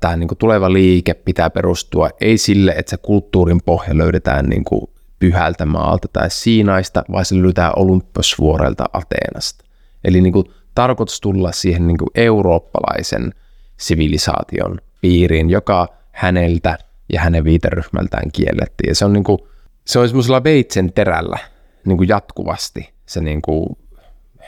[0.00, 4.90] tämä niin tuleva liike pitää perustua ei sille, että se kulttuurin pohja löydetään niin kuin
[5.18, 9.64] pyhältä maalta tai Siinaista, vaan se löydetään Olymposvuorelta Ateenasta.
[10.04, 13.34] Eli niin kuin tarkoitus tulla siihen niin kuin eurooppalaisen
[13.76, 16.78] sivilisaation piiriin, joka häneltä
[17.12, 18.88] ja hänen viiteryhmältään kiellettiin.
[18.88, 19.38] Ja se on, niin kuin,
[19.84, 21.38] se on semmoisella veitsen terällä
[21.84, 23.66] niin kuin jatkuvasti se niin kuin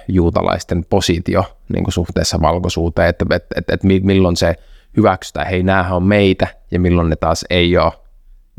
[0.08, 4.54] juutalaisten positio niin kuin suhteessa valkoisuuteen, että et, et, et milloin se
[4.96, 7.92] hyväksytään, hei näähän on meitä ja milloin ne taas ei ole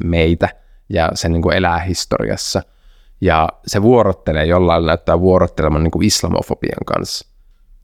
[0.03, 0.49] meitä
[0.89, 2.61] ja se niin kuin elää historiassa.
[3.21, 7.27] Ja se vuorottelee jollain näyttää vuorottelemaan niin kuin islamofobian kanssa.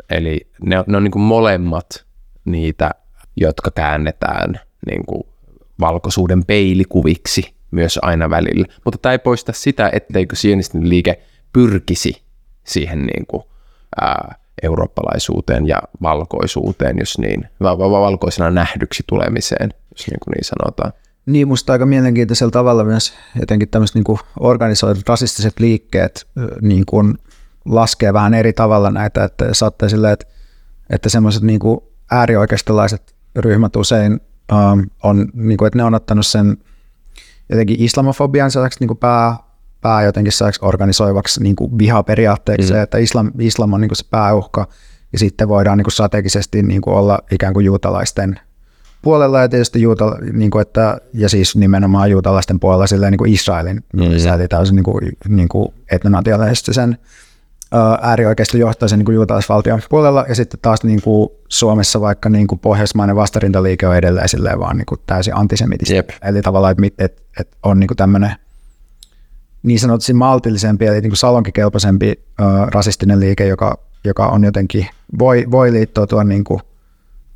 [0.09, 2.05] Eli ne, ne on niin kuin molemmat
[2.45, 2.91] niitä,
[3.35, 5.23] jotka käännetään niin kuin
[5.79, 8.65] valkoisuuden peilikuviksi myös aina välillä.
[8.85, 11.21] Mutta tämä ei poista sitä, etteikö sionistin liike
[11.53, 12.23] pyrkisi
[12.63, 13.43] siihen niin kuin,
[14.01, 20.93] ää, eurooppalaisuuteen ja valkoisuuteen, jos niin, valkoisena nähdyksi tulemiseen, jos niin, kuin niin sanotaan.
[21.25, 26.27] Niin, musta aika mielenkiintoisella tavalla myös jotenkin tämmöiset niin organisoidut rasistiset liikkeet
[26.61, 27.17] niin kuin
[27.65, 30.25] laskee vähän eri tavalla näitä, että saattaa silleen, että,
[30.89, 31.59] että semmoiset niin
[32.11, 34.19] äärioikeistolaiset ryhmät usein
[34.51, 36.57] um, on, niin kuin, että ne on ottanut sen
[37.49, 39.37] jotenkin islamofobian sellaiseksi niin pää,
[39.83, 42.81] pää jotenkin sellaiseksi organisoivaksi niin kuin vihaperiaatteeksi, mm.
[42.81, 44.67] että islam, islam on niin kuin se pääuhka,
[45.13, 48.39] ja sitten voidaan niin kuin strategisesti niin kuin olla ikään kuin juutalaisten
[49.01, 53.33] puolella ja tietysti juuta, niin kuin että, ja siis nimenomaan juutalaisten puolella silleen niin kuin
[53.33, 54.17] Israelin mm.
[54.17, 56.97] sääti täysin niin kuin, niin kuin etnonationalistisen
[58.01, 63.15] äärioikeiston johtaisen niin juutalaisvaltion puolella, ja sitten taas niin kuin Suomessa vaikka niin kuin pohjoismainen
[63.15, 65.93] vastarintaliike on edelleen silleen vaan niin kuin täysin antisemitistä.
[65.93, 66.09] Yep.
[66.21, 68.35] Eli tavallaan, että et, et on niin tämmöinen
[69.63, 74.87] niin sanotusti maltillisempi, eli niin salonkikelpoisempi uh, rasistinen liike, joka, joka on jotenkin,
[75.19, 76.61] voi, voi liittoutua niin kuin,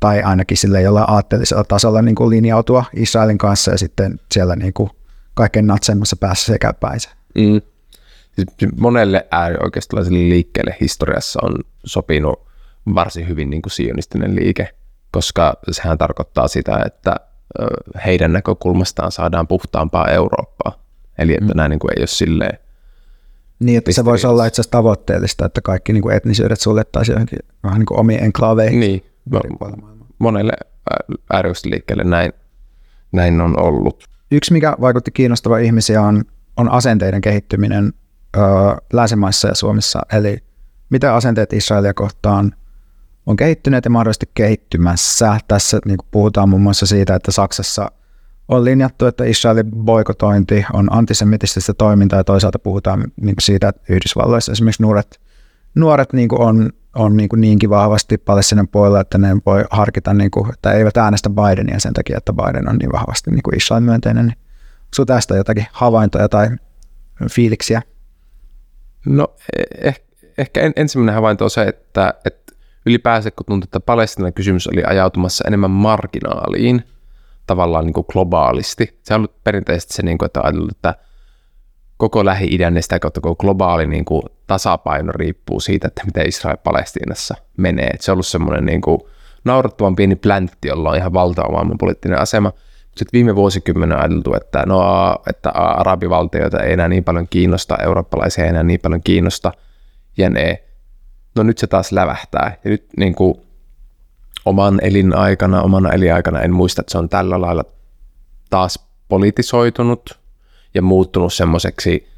[0.00, 4.72] tai ainakin sille jollain aatteellisella tasolla niin kuin linjautua Israelin kanssa ja sitten siellä niin
[4.72, 4.90] kuin
[5.34, 7.10] kaikkein natseimmassa päässä sekä päinsä.
[7.34, 7.60] Mm
[8.46, 11.54] siis monelle äärioikeistolaiselle liikkeelle historiassa on
[11.84, 12.48] sopinut
[12.94, 14.68] varsin hyvin niin kuin sionistinen liike,
[15.10, 17.16] koska sehän tarkoittaa sitä, että
[18.06, 20.87] heidän näkökulmastaan saadaan puhtaampaa Eurooppaa.
[21.18, 21.56] Eli että mm.
[21.56, 22.58] nämä niin kuin ei ole silleen
[23.58, 27.38] niin, että se voisi olla itse asiassa tavoitteellista, että kaikki niin kuin etnisyydet suljettaisiin johonkin
[27.64, 28.80] vähän niin kuin omiin enklaveihin.
[28.80, 29.04] Niin,
[30.18, 30.52] monelle
[31.32, 32.32] äärioikeistoliikkeelle näin,
[33.12, 34.04] näin on ollut.
[34.30, 36.24] Yksi, mikä vaikutti kiinnostava ihmisiä, on,
[36.56, 37.92] on asenteiden kehittyminen
[38.92, 40.38] länsimaissa ja Suomessa, eli
[40.90, 42.54] miten asenteet Israelia kohtaan
[43.26, 45.38] on kehittyneet ja mahdollisesti kehittymässä.
[45.48, 47.90] Tässä niin puhutaan muun muassa siitä, että Saksassa
[48.48, 54.52] on linjattu, että Israelin boikotointi on antisemitististä toimintaa ja toisaalta puhutaan niin siitä, että Yhdysvalloissa
[54.52, 55.20] esimerkiksi nuoret,
[55.74, 60.30] nuoret niin on, on niin kuin niinkin vahvasti Palestinan puolella, että ne voi harkita, niin
[60.30, 63.80] kuin, että eivät äänestä Bidenia sen takia, että Biden on niin vahvasti niin kuin Israel
[63.80, 64.26] myönteinen.
[64.26, 64.38] Niin
[64.98, 66.48] onko tästä jotakin havaintoja tai
[67.30, 67.82] fiiliksiä?
[69.06, 69.34] No
[69.84, 70.00] eh,
[70.38, 72.52] ehkä en, ensimmäinen havainto on se, että, että
[72.86, 76.84] ylipäänsä kun tuntuu, että Palestinan kysymys oli ajautumassa enemmän marginaaliin
[77.48, 78.98] tavallaan niin kuin globaalisti.
[79.02, 80.94] Se on ollut perinteisesti se, niin kuin, että ajatellut, että
[81.96, 86.56] koko Lähi-idän ja sitä kautta koko globaali niin kuin, tasapaino riippuu siitä, että miten Israel
[86.64, 87.86] Palestiinassa menee.
[87.86, 89.00] Et se on ollut semmoinen niin kuin,
[89.44, 92.52] naurettavan pieni pläntti, jolla on ihan valtava maailman poliittinen asema–
[92.98, 98.50] sitten viime vuosikymmenen ajateltu, että, no, että arabivaltioita ei enää niin paljon kiinnosta, eurooppalaisia ei
[98.50, 99.52] enää niin paljon kiinnosta,
[100.18, 100.64] jne.
[101.36, 102.56] No nyt se taas lävähtää.
[102.64, 103.34] Ja nyt niin kuin,
[104.48, 107.64] oman elinaikana, omana elinaikana en muista, että se on tällä lailla
[108.50, 110.18] taas politisoitunut
[110.74, 112.08] ja muuttunut semmoiseksi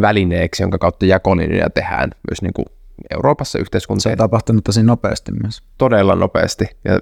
[0.00, 2.66] välineeksi, jonka kautta jakolinjoja tehdään myös niin kuin
[3.14, 4.00] Euroopassa yhteiskuntaan.
[4.00, 5.62] Se on tapahtunut tosi nopeasti myös.
[5.78, 6.64] Todella nopeasti.
[6.84, 7.00] Ja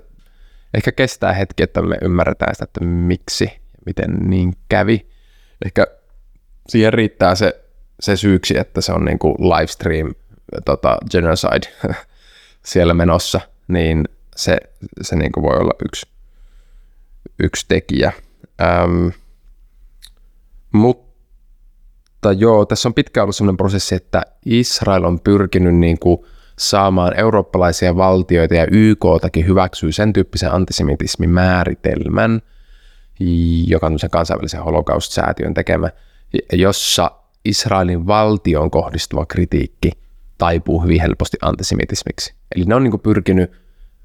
[0.74, 5.07] ehkä kestää hetki, että me ymmärretään sitä, että miksi ja miten niin kävi.
[5.64, 5.87] Ehkä
[6.68, 7.64] siihen riittää se,
[8.01, 10.14] se syyksi, että se on niin kuin livestream
[10.64, 11.68] tota, genocide
[12.66, 14.59] siellä menossa, niin se,
[15.03, 16.07] se niin kuin voi olla yksi,
[17.43, 18.12] yksi tekijä.
[18.62, 19.09] Ähm,
[20.72, 26.18] mutta joo, tässä on pitkään ollut sellainen prosessi, että Israel on pyrkinyt niin kuin
[26.59, 32.43] saamaan eurooppalaisia valtioita ja YKtakin hyväksyy sen tyyppisen antisemitismin määritelmän,
[33.66, 35.91] joka on sen kansainvälisen holocaust-säätiön tekemä,
[36.53, 37.11] jossa
[37.45, 39.91] Israelin valtion kohdistuva kritiikki
[40.39, 42.35] taipuu hyvin helposti antisemitismiksi.
[42.57, 43.64] Eli ne on niin pyrkinyt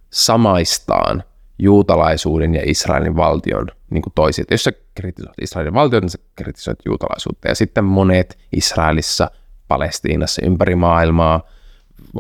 [0.10, 1.24] samaistaan
[1.60, 4.52] juutalaisuuden ja Israelin valtion niin kuin toiset.
[4.52, 7.48] Jos sä kritisoit Israelin valtiota, niin sä kritisoit juutalaisuutta.
[7.48, 9.32] Ja sitten monet Israelissa,
[9.68, 11.42] Palestiinassa, ympäri maailmaa–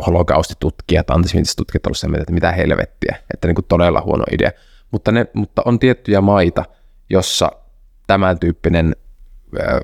[0.05, 4.51] holokaustitutkijat, antisemitistitutkijat olleet sen että mitä helvettiä, että niin kuin todella huono idea.
[4.91, 6.65] Mutta, ne, mutta on tiettyjä maita,
[7.09, 7.51] jossa
[8.07, 8.95] tämän tyyppinen
[9.59, 9.81] ö,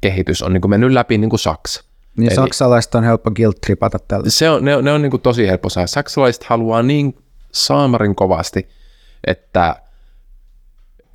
[0.00, 1.84] kehitys on niin kuin mennyt läpi niin kuin Saksa.
[2.16, 4.30] Niin Eli, saksalaiset on helppo guilt tripata tällä.
[4.30, 5.86] Se on, ne, ne on niin kuin tosi helppo saada.
[5.86, 7.18] Saksalaiset haluaa niin
[7.52, 8.68] saamarin kovasti,
[9.26, 9.82] että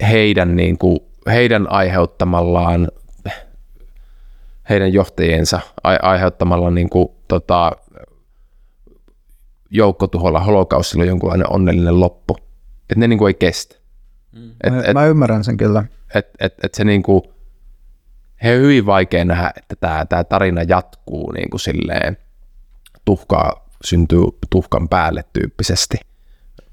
[0.09, 2.87] heidän, niin kuin, heidän aiheuttamallaan
[4.69, 7.71] heidän johtajiensa aiheuttamalla niin kuin, tota,
[9.69, 12.37] joukkotuholla holokaustilla jonkunlainen onnellinen loppu.
[12.81, 13.75] Että ne niin kuin ei kestä.
[14.31, 14.51] Mm.
[14.63, 15.83] Et, mä, et, mä ymmärrän sen kyllä.
[16.15, 17.21] Että et, et se niin kuin,
[18.43, 22.17] he on hyvin vaikea nähdä, että tämä, tämä tarina jatkuu niin kuin silleen
[23.05, 25.97] tuhkaa, syntyy tuhkan päälle tyyppisesti,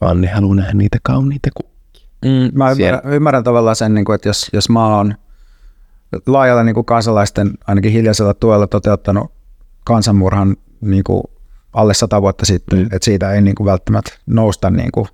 [0.00, 2.06] vaan ne haluaa nähdä niitä kauniita kukkia.
[2.24, 5.14] Mm, mä ymmärrän, ymmärrän tavallaan sen, niin kuin, että jos, jos maa on
[6.26, 9.32] laajalla niin kuin kansalaisten ainakin hiljaisella tuella toteuttanut
[9.84, 11.22] kansanmurhan niin kuin
[11.72, 12.84] alle sata vuotta sitten, mm.
[12.84, 15.06] että siitä ei niin kuin välttämättä nousta niin kuin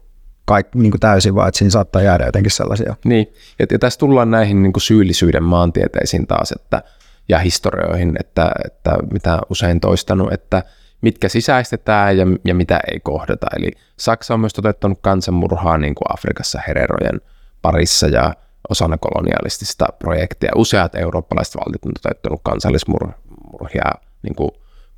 [0.51, 2.97] kaikki, niin kuin täysin, vaan että siinä saattaa jäädä jotenkin sellaisia.
[3.05, 6.83] Niin, ja, ja tässä tullaan näihin niin kuin syyllisyyden maantieteisiin taas, että,
[7.29, 10.63] ja historioihin, että, että mitä usein toistanut, että
[11.01, 13.47] mitkä sisäistetään ja, ja mitä ei kohdata.
[13.57, 17.21] Eli Saksa on myös toteuttanut kansanmurhaa niin kuin Afrikassa hererojen
[17.63, 18.35] parissa ja
[18.69, 20.51] osana kolonialistista projektia.
[20.55, 23.91] Useat eurooppalaiset valtiot on toteuttanut kansallismurhia
[24.23, 24.51] niin kuin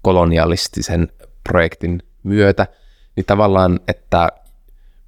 [0.03, 1.09] kolonialistisen
[1.48, 2.66] projektin myötä,
[3.16, 4.28] niin tavallaan, että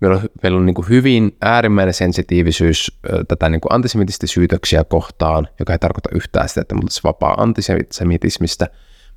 [0.04, 5.72] meillä on, meillä on niin kuin hyvin äärimmäinen sensitiivisyys tätä niin antisemitistä syytöksiä kohtaan, joka
[5.72, 8.68] ei tarkoita yhtään sitä, että me vapaa antisemitismistä,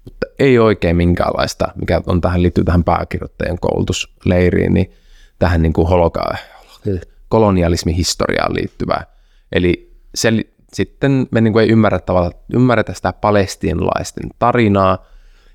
[0.05, 4.91] mutta ei oikein minkäänlaista, mikä on tähän liittyy tähän pääkirjoittajan koulutusleiriin, niin
[5.39, 6.37] tähän niin kuin holoka-
[7.29, 9.05] kolonialismihistoriaan liittyvää.
[9.51, 10.31] Eli se,
[10.73, 15.05] sitten me niin kuin ei ymmärrä tavalla, ymmärretä sitä palestiinalaisten tarinaa,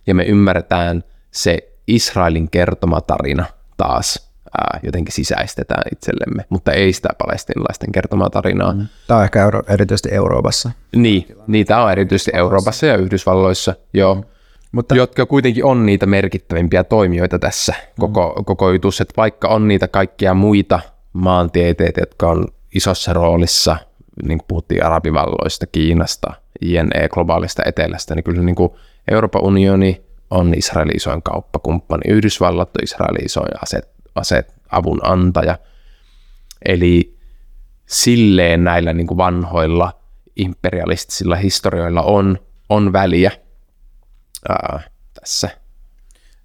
[0.07, 3.45] ja me ymmärretään se Israelin kertoma tarina
[3.77, 8.73] taas ää, jotenkin sisäistetään itsellemme, mutta ei sitä palestinalaisten kertomaa tarinaa.
[8.73, 8.87] Mm.
[9.07, 10.71] Tämä on ehkä euro, erityisesti Euroopassa.
[10.97, 14.15] Niin, niitä on erityisesti Euroopassa ja Yhdysvalloissa, joo.
[14.15, 14.23] Mm.
[14.73, 18.01] Mutta, jotka kuitenkin on niitä merkittävimpiä toimijoita tässä mm.
[18.01, 20.81] koko, koko jutussa, että vaikka on niitä kaikkia muita
[21.13, 23.77] maantieteitä, jotka on isossa roolissa,
[24.23, 28.73] niin kuin puhuttiin arabivalloista, Kiinasta, INE, globaalista etelästä, niin kyllä niin kuin
[29.11, 35.59] Euroopan unioni on Israelin isoin kauppakumppani, Yhdysvallat on Israelin isoin aset, aset avun antaja.
[36.65, 37.19] Eli
[37.87, 40.01] silleen näillä niin kuin vanhoilla
[40.37, 42.39] imperialistisilla historioilla on,
[42.69, 43.31] on väliä
[44.49, 44.81] ää,
[45.21, 45.51] tässä.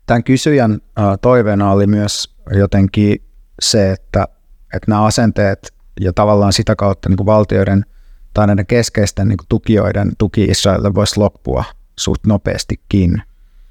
[0.06, 3.24] Tämän kysyjän ää, toiveena oli myös jotenkin
[3.62, 4.28] se, että,
[4.74, 7.86] että nämä asenteet ja tavallaan sitä kautta niin kuin valtioiden
[8.34, 11.64] tai näiden keskeisten niin kuin tukijoiden tuki Israelille voisi loppua
[12.00, 13.22] suht nopeastikin.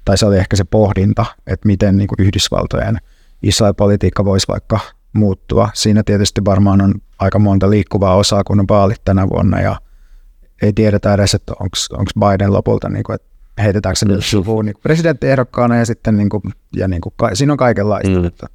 [0.05, 2.97] Tai se oli ehkä se pohdinta, että miten niin kuin Yhdysvaltojen
[3.43, 4.79] Israel-politiikka voisi vaikka
[5.13, 5.69] muuttua.
[5.73, 9.75] Siinä tietysti varmaan on aika monta liikkuvaa osaa, kun on vaalit tänä vuonna ja
[10.61, 13.27] ei tiedetä edes, että onko Biden lopulta, niin kuin, että
[13.63, 14.19] heitetäänkö se nyt
[14.63, 16.41] niin presidenttiehdokkaana ja sitten niin kuin,
[16.75, 18.19] ja niin kuin, siinä on kaikenlaista.
[18.19, 18.25] Mm.
[18.25, 18.47] Että,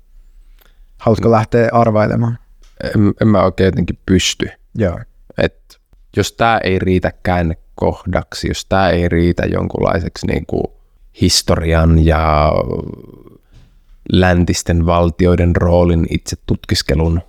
[0.99, 2.39] haluatko lähteä arvailemaan?
[2.85, 4.49] En, en mä oikein jotenkin pysty.
[4.75, 5.01] Joo.
[5.39, 5.81] Et
[6.17, 10.65] jos tämä ei riitä käännekohdaksi, jos tämä ei riitä jonkunlaiseksi niin kuin
[11.21, 12.53] historian ja
[14.13, 17.21] läntisten valtioiden roolin itse tutkiskelun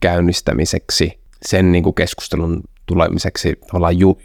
[0.00, 4.18] käynnistämiseksi, sen niin kuin keskustelun tulemiseksi tavallaan ju,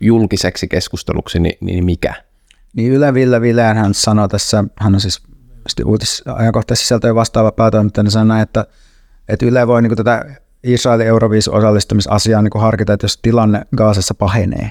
[0.00, 2.14] julkiseksi keskusteluksi, niin, niin mikä?
[2.76, 5.22] Niin Yle Ville hän sanoi tässä, hän on siis
[5.84, 8.66] uutis ajankohtaisisältöjen vastaava päätoimittaja, niin sanoi että,
[9.28, 10.24] että Yle voi niin tätä
[10.64, 14.70] Israelin Euroviisu osallistumisasiaa niin harkita, että jos tilanne Gaasassa pahenee.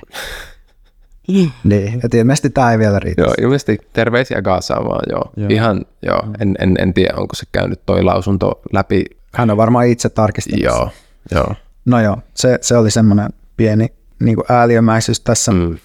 [1.64, 3.22] Niin, että ilmeisesti tämä ei vielä riitä.
[3.22, 5.32] Joo, ilmeisesti terveisiä Gaasaan vaan, joo.
[5.38, 5.50] joo.
[5.52, 9.06] Ihan, joo, en, en, en tiedä, onko se käynyt toi lausunto läpi.
[9.34, 10.64] Hän on varmaan itse tarkistanut.
[10.64, 10.90] Joo,
[11.32, 11.56] joo.
[11.86, 15.52] No joo, se, se oli semmoinen pieni niin kuin ääliömäisyys tässä.
[15.52, 15.78] Mm.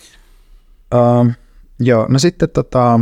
[0.94, 1.30] Uh,
[1.80, 3.00] joo, no sitten tota,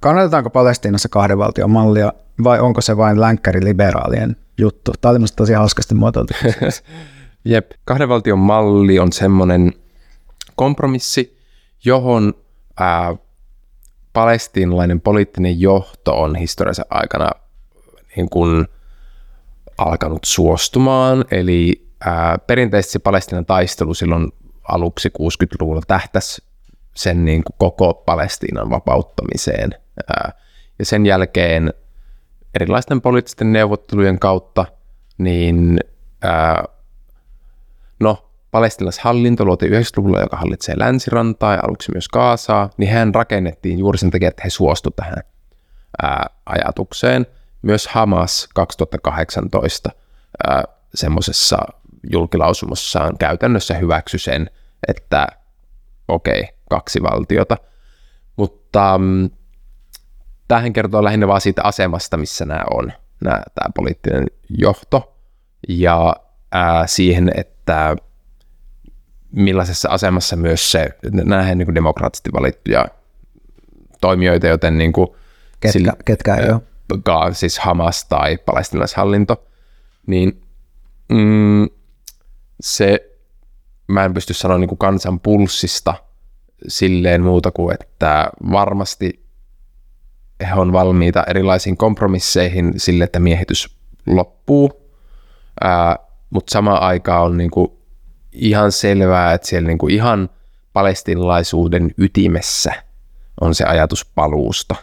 [0.00, 2.12] kannatetaanko Palestiinassa kahden valtion mallia
[2.44, 4.92] vai onko se vain länkkäri-liberaalien juttu?
[5.00, 6.34] Tämä oli minusta tosi hauskasti muotoiltu.
[7.44, 9.72] Jep, kahden valtion malli on semmoinen
[10.54, 11.35] kompromissi,
[11.84, 12.34] johon
[12.80, 13.16] ää,
[14.12, 17.30] palestiinalainen poliittinen johto on historiansa aikana
[18.16, 18.66] niin kuin
[19.78, 21.24] alkanut suostumaan.
[21.30, 24.32] Eli ää, perinteisesti Palestiinan taistelu silloin
[24.68, 26.42] aluksi 60-luvulla tähtäsi
[26.94, 29.70] sen niin kuin koko Palestiinan vapauttamiseen.
[30.08, 30.32] Ää,
[30.78, 31.72] ja sen jälkeen
[32.54, 34.66] erilaisten poliittisten neuvottelujen kautta,
[35.18, 35.80] niin
[36.22, 36.64] ää,
[38.00, 38.25] no,
[38.56, 44.10] palestinalaishallinto luotiin 90-luvulla, joka hallitsee länsirantaa ja aluksi myös Kaasaa, niin hän rakennettiin juuri sen
[44.10, 45.16] takia, että he suostuivat tähän
[46.02, 47.26] ää, ajatukseen.
[47.62, 49.90] Myös Hamas 2018
[50.94, 51.58] semmoisessa
[52.12, 54.50] julkilausumossaan käytännössä hyväksy sen,
[54.88, 55.26] että
[56.08, 57.56] okei, okay, kaksi valtiota.
[58.36, 59.30] Mutta mm,
[60.48, 62.92] tähän kertoo lähinnä vaan siitä asemasta, missä nämä on,
[63.24, 65.16] nämä, tämä poliittinen johto,
[65.68, 66.16] ja
[66.52, 67.96] ää, siihen, että
[69.32, 72.86] millaisessa asemassa myös se, nähdään niin demokraattisesti valittuja
[74.00, 75.08] toimijoita, joten niin kuin,
[75.60, 77.34] ketkä, sillä, ketkä ei ole.
[77.34, 79.46] Siis Hamas tai palestinaishallinto,
[80.06, 80.42] niin
[81.12, 81.66] mm,
[82.60, 83.16] se,
[83.88, 85.94] mä en pysty sanoa niin kuin kansan pulssista
[86.68, 89.26] silleen muuta kuin, että varmasti
[90.40, 94.90] he on valmiita erilaisiin kompromisseihin sille, että miehitys loppuu,
[95.60, 95.96] ää,
[96.30, 97.72] mutta samaan aikaan on niin kuin
[98.36, 100.30] ihan selvää, että siellä niin kuin ihan
[100.72, 102.72] palestinalaisuuden ytimessä
[103.40, 104.74] on se ajatus paluusta.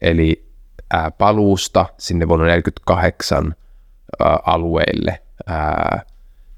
[0.00, 0.50] Eli
[0.92, 3.54] ää, paluusta sinne vuonna 1948
[4.24, 6.02] ää, alueille, ää,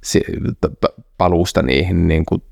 [0.05, 0.21] si,
[0.61, 2.43] t- paluusta niihin niin kuin,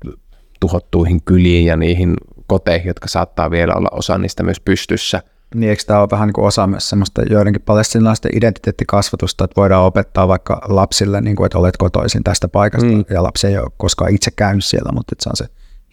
[0.59, 2.13] tuhottuihin kyliin ja niihin
[2.47, 5.21] koteihin, jotka saattaa vielä olla osa niistä myös pystyssä–
[5.55, 9.85] niin eikö tämä ole vähän niin kuin osa myös semmoista joidenkin palestinalaisten identiteettikasvatusta, että voidaan
[9.85, 13.05] opettaa vaikka lapsille, niin kuin, että olet kotoisin tästä paikasta, mm.
[13.09, 15.45] ja lapsi ei ole koskaan itse käynyt siellä, mutta että se on se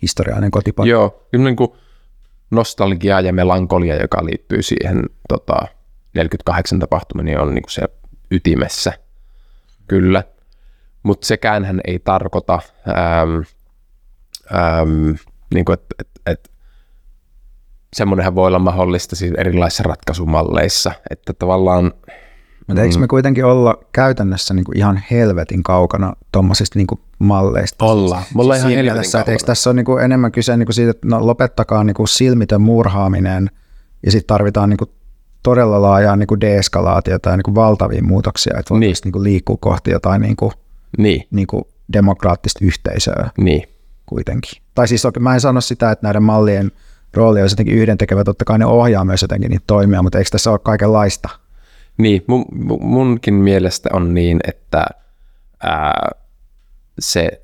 [0.03, 0.91] historiallinen kotipaikka.
[0.91, 1.71] Joo, kyllä niin kuin
[2.51, 5.57] nostalgia ja melankolia, joka liittyy siihen tota,
[6.15, 7.83] 48 tapahtumien, niin on niin kuin se
[8.31, 8.93] ytimessä,
[9.89, 10.25] kyllä.
[11.03, 13.41] Mutta sekään hän ei tarkoita, ähm,
[14.55, 15.11] ähm,
[15.55, 16.51] niin kuin, että et, et,
[17.93, 21.93] semmoinenhan voi olla mahdollista siis erilaisissa ratkaisumalleissa, että tavallaan...
[22.67, 23.09] Mutta eikö me mm.
[23.09, 26.87] kuitenkin olla käytännössä niin kuin ihan helvetin kaukana tuommoisista niin
[27.19, 27.85] malleista?
[27.85, 28.23] Olla.
[28.35, 29.33] Me ollaan ihan helvetin kaukana.
[29.33, 32.09] Eikö tässä ole niin kuin enemmän kyse niin kuin siitä, että no, lopettakaa niin kuin
[32.09, 33.51] silmitön murhaaminen
[34.07, 34.91] ja sitten tarvitaan niin kuin
[35.43, 38.95] todella laajaa niin kuin deeskalaatiota ja niin kuin valtavia muutoksia, että niin.
[39.05, 40.53] niin kuin liikkuu kohti jotain niin kuin,
[40.99, 41.23] niin.
[41.31, 43.63] Niin kuin demokraattista yhteisöä niin.
[44.07, 44.63] kuitenkin.
[44.75, 46.73] Tai siis mä en sano sitä, että näiden mallien–
[47.15, 48.25] rooli olisi jotenkin yhdentekevä.
[48.25, 51.29] Totta kai ne ohjaa myös jotenkin niitä toimia, mutta eikö tässä ole kaikenlaista?
[51.99, 52.45] Niin, mun,
[52.81, 54.87] munkin mielestä on niin, että
[55.63, 56.11] ää,
[56.99, 57.43] se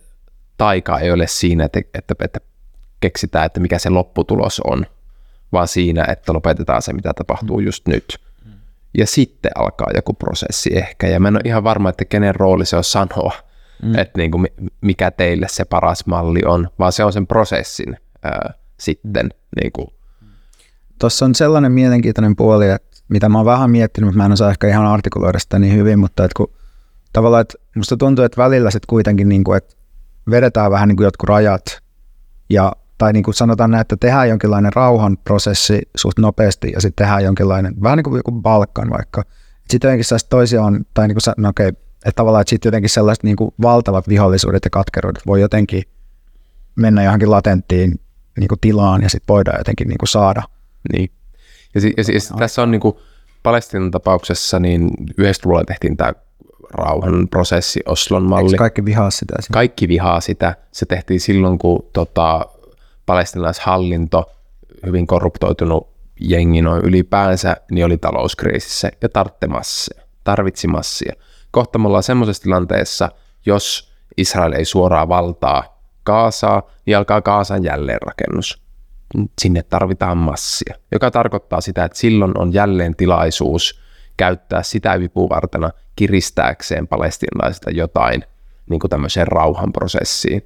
[0.56, 2.40] taika ei ole siinä, että, että, että
[3.00, 4.86] keksitään, että mikä se lopputulos on,
[5.52, 7.66] vaan siinä, että lopetetaan se, mitä tapahtuu mm.
[7.66, 8.18] just nyt.
[8.44, 8.52] Mm.
[8.98, 12.66] Ja sitten alkaa joku prosessi ehkä, ja mä en ole ihan varma, että kenen rooli
[12.66, 13.32] se on sanoa,
[13.82, 13.98] mm.
[13.98, 14.46] että niin kuin
[14.80, 18.54] mikä teille se paras malli on, vaan se on sen prosessin ää,
[18.84, 19.28] sitten.
[19.60, 19.86] Niin kuin.
[20.98, 24.50] Tuossa on sellainen mielenkiintoinen puoli, että mitä mä oon vähän miettinyt, mutta mä en osaa
[24.50, 26.52] ehkä ihan artikuloida sitä niin hyvin, mutta että kun
[27.12, 29.76] tavallaan, että musta tuntuu, että välillä sitten kuitenkin, niin kuin, että
[30.30, 31.64] vedetään vähän niin kuin jotkut rajat
[32.50, 37.04] ja tai niin kuin sanotaan näin, että tehdään jonkinlainen rauhan prosessi suht nopeasti ja sitten
[37.04, 39.22] tehdään jonkinlainen, vähän niin kuin joku Balkan vaikka.
[39.70, 43.24] Sitten jotenkin sellaiset toisiaan, tai niin kuin, no okei, että tavallaan, että sitten jotenkin sellaiset
[43.24, 45.82] niin kuin valtavat vihollisuudet ja katkeruudet voi jotenkin
[46.76, 48.00] mennä johonkin latenttiin
[48.38, 50.42] niin kuin tilaan ja sitten voidaan jotenkin niin kuin saada.
[50.92, 51.10] Niin.
[51.74, 52.94] Ja, si- ja, si- ja tässä on niin kuin
[53.42, 56.12] Palestinan tapauksessa, niin 90-luvulla tehtiin tämä
[56.70, 58.46] rauhan prosessi, Oslon malli.
[58.50, 59.34] Eikö kaikki vihaa sitä?
[59.40, 59.54] Siinä?
[59.54, 60.56] Kaikki vihaa sitä.
[60.72, 62.46] Se tehtiin silloin, kun tota,
[63.06, 64.30] palestinaishallinto,
[64.86, 65.88] hyvin korruptoitunut
[66.20, 69.90] jengi noin ylipäänsä, niin oli talouskriisissä ja tarvitsi
[70.24, 71.12] tarvitsi massia.
[71.50, 73.10] Kohta me ollaan semmoisessa tilanteessa,
[73.46, 75.73] jos Israel ei suoraa valtaa
[76.04, 78.62] Kaasaa, niin alkaa Kaasan jälleenrakennus.
[79.40, 83.80] Sinne tarvitaan massia, joka tarkoittaa sitä, että silloin on jälleen tilaisuus
[84.16, 88.24] käyttää sitä vipuvartena kiristääkseen palestinalaisista jotain
[88.70, 90.42] niin kuin tämmöiseen rauhanprosessiin.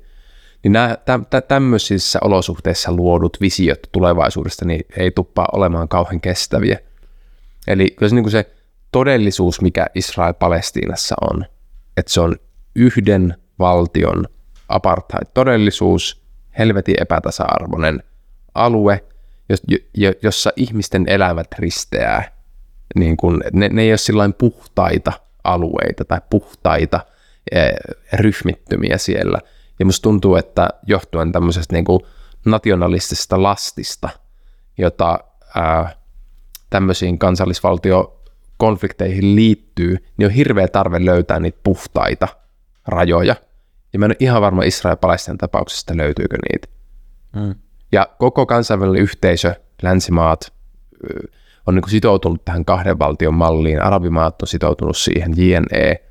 [0.62, 6.78] Niin nämä tä, tä, tämmöisissä olosuhteissa luodut visiot tulevaisuudesta niin ei tuppaa olemaan kauhean kestäviä.
[7.66, 8.52] Eli kyllä se, niin kuin se
[8.92, 11.44] todellisuus, mikä Israel-Palestiinassa on,
[11.96, 12.36] että se on
[12.74, 14.24] yhden valtion
[14.68, 16.22] apartheid-todellisuus,
[16.58, 18.02] helvetin epätasa-arvoinen
[18.54, 19.04] alue,
[20.22, 22.32] jossa ihmisten elämät risteää.
[22.94, 25.12] Niin kun, ne, ne ei ole puhtaita
[25.44, 27.00] alueita tai puhtaita
[27.52, 27.74] eh,
[28.12, 29.38] ryhmittymiä siellä.
[29.78, 32.00] Ja musta tuntuu, että johtuen tämmöisestä niin kuin
[32.44, 34.08] nationalistisesta lastista,
[34.78, 35.18] jota
[35.54, 35.96] ää,
[36.70, 42.28] tämmöisiin kansallisvaltiokonflikteihin liittyy, niin on hirveä tarve löytää niitä puhtaita
[42.86, 43.36] rajoja–
[43.93, 44.97] ja mä en ole ihan varma Israel
[45.39, 46.68] tapauksesta löytyykö niitä.
[47.36, 47.55] Mm.
[47.93, 50.53] Ja koko kansainvälinen yhteisö, länsimaat,
[51.66, 53.82] on niin sitoutunut tähän kahden valtion malliin.
[53.82, 56.03] Arabimaat on sitoutunut siihen, JNE.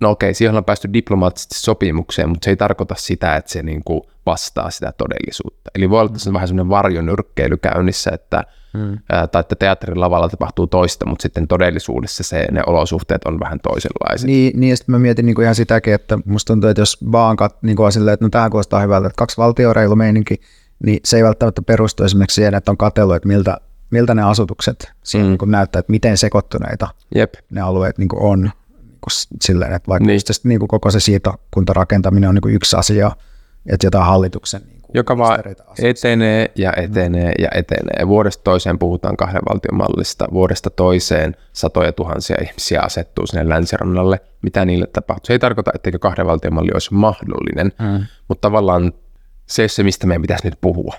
[0.00, 3.82] No okei, siihen on päästy diplomaattisesti sopimukseen, mutta se ei tarkoita sitä, että se niin
[3.84, 5.70] kuin vastaa sitä todellisuutta.
[5.74, 8.44] Eli voi olla, se on vähän semmoinen varjonyrkkeily käynnissä, että–
[8.74, 8.98] mm.
[9.12, 13.60] ää, tai että teatterin lavalla tapahtuu toista, mutta sitten todellisuudessa se, ne olosuhteet on vähän
[13.60, 14.26] toisenlaiset.
[14.26, 16.98] Niin, niin ja sitten mä mietin niin kuin ihan sitäkin, että musta tuntuu, että jos
[17.12, 20.40] vaan kat, niin kuin silleen, että no tämä kuulostaa hyvältä, että kaksi valtioreilu meininki,
[20.84, 23.56] niin se ei välttämättä perustu esimerkiksi siihen, että on katsellut, että miltä,
[23.90, 25.36] miltä ne asutukset siinä mm.
[25.40, 27.34] niin näyttää, että miten sekoittuneita Jep.
[27.50, 28.50] ne alueet niin kuin on.
[29.00, 30.20] Kuin silleen, että vaikka Niin.
[30.28, 33.10] Just, niin kuin koko se siirtokuntarakentaminen on niin kuin yksi asia,
[33.72, 35.40] että jotain hallituksen niin kuin joka vaan
[35.82, 38.08] etenee ja etenee ja etenee.
[38.08, 40.28] Vuodesta toiseen puhutaan kahden valtion mallista.
[40.32, 44.20] Vuodesta toiseen satoja tuhansia ihmisiä asettuu sinne länsirannalle.
[44.42, 45.26] Mitä niille tapahtuu?
[45.26, 48.06] Se ei tarkoita, etteikö kahden valtion malli olisi mahdollinen, Mm.
[48.28, 48.92] mutta tavallaan
[49.46, 50.94] se ei ole se, mistä meidän pitäisi nyt puhua.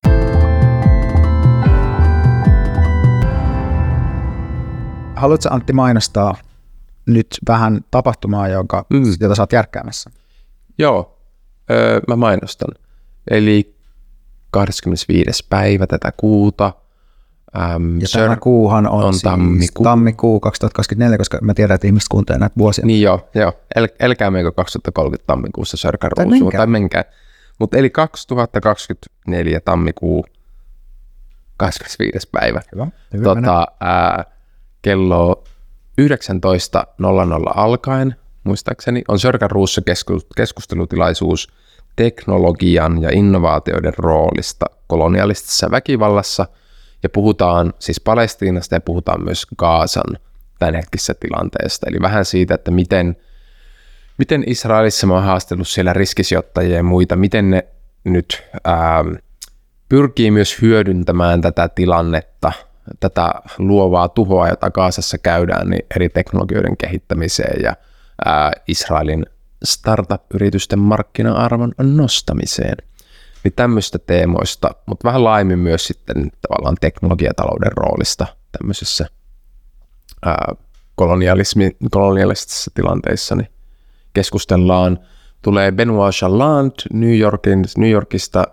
[5.16, 6.36] Haluatko Antti mainostaa
[7.14, 9.04] nyt vähän tapahtumaa, jonka, Mm.
[9.20, 10.10] jota sä oot järkkäämässä?
[10.78, 11.20] Joo,
[11.72, 12.70] öö, mä mainostan.
[13.32, 13.76] Eli
[14.52, 15.46] 25.
[15.50, 16.74] päivä tätä kuuta.
[17.76, 19.48] Äm, Ja Sir- tämä kuuhan on, on siis tammikuu.
[19.50, 19.84] tammikuu.
[19.84, 22.86] tammikuu 2024, koska mä tiedän, että ihmiset kuuntelee näitä vuosia.
[22.86, 23.54] Niin joo, joo.
[23.76, 26.60] El, älkää menkö 2030 tammikuussa Sörkän Tai ruusuun, menkää.
[26.60, 27.04] tai menkää.
[27.60, 30.26] Mutta eli 2024 tammikuu
[31.58, 32.30] 25.
[32.32, 32.62] päivä.
[32.72, 32.88] Hyvä.
[33.14, 34.26] Hyvä tota, Tota, ää,
[34.82, 35.44] kello
[36.02, 41.48] 19.00 alkaen, muistaakseni, on Sörkän ruussa kesku- keskustelutilaisuus
[41.96, 46.48] teknologian ja innovaatioiden roolista kolonialistisessa väkivallassa,
[47.04, 50.18] ja puhutaan siis Palestiinasta ja puhutaan myös Gaasan
[50.60, 53.16] tämänhetkisessä tilanteesta, eli vähän siitä, että miten,
[54.18, 57.68] miten Israelissa oon haastellut siellä riskisijoittajia ja muita, miten ne
[58.04, 59.06] nyt ää,
[59.90, 62.52] pyrkii myös hyödyntämään tätä tilannetta,
[63.00, 67.76] tätä luovaa tuhoa, jota Kaasassa käydään, niin eri teknologioiden kehittämiseen ja
[68.26, 69.26] ää, Israelin
[69.64, 72.78] startup-yritysten markkina-arvon nostamiseen.
[73.44, 79.06] Niin tämmöistä teemoista, mutta vähän laajemmin myös sitten tavallaan teknologiatalouden roolista tämmöisessä
[80.26, 80.56] ää,
[80.96, 83.48] kolonialismi, kolonialistisissa tilanteissa, niin
[84.14, 85.00] keskustellaan.
[85.42, 88.44] Tulee Benoit Chaland New, Yorkin, New Yorkista,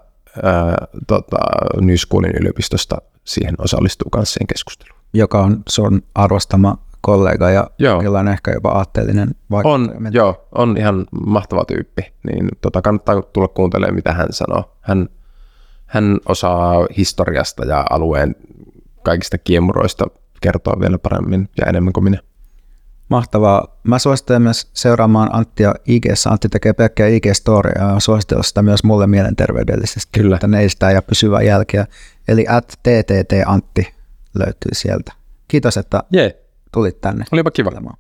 [0.43, 1.37] ää, tota,
[1.81, 2.97] New Schoolin yliopistosta
[3.29, 4.99] siihen osallistuu kanssa siihen keskusteluun.
[5.15, 8.03] joka on sun arvostama kollega ja Joo.
[8.03, 10.11] jollain ehkä jopa aatteellinen On, vaikuttaja.
[10.13, 12.03] joo, on ihan mahtava tyyppi,
[12.33, 14.77] niin tota, kannattaa tulla kuuntelemaan, mitä hän sanoo.
[14.81, 15.09] Hän,
[15.87, 18.37] hän osaa historiasta ja alueen
[19.03, 20.07] kaikista kiemuroista
[20.41, 22.19] kertoa vielä paremmin ja enemmän kuin minä.
[23.09, 23.79] Mahtavaa.
[23.85, 29.07] Mä suosittelen myös seuraamaan Anttia ig Antti tekee pelkkää IG-storia ja suositella sitä myös mulle
[29.07, 30.21] mielenterveydellisesti.
[30.21, 30.37] Kyllä.
[30.37, 31.87] Että neistä ja pysyvää jälkeä.
[32.29, 33.95] Eli at ttt Antti
[34.35, 35.13] löytyy sieltä.
[35.49, 37.25] Kiitos, että Jee, tulit tänne.
[37.33, 37.71] olipa kiva.
[37.71, 37.97] Olemaan.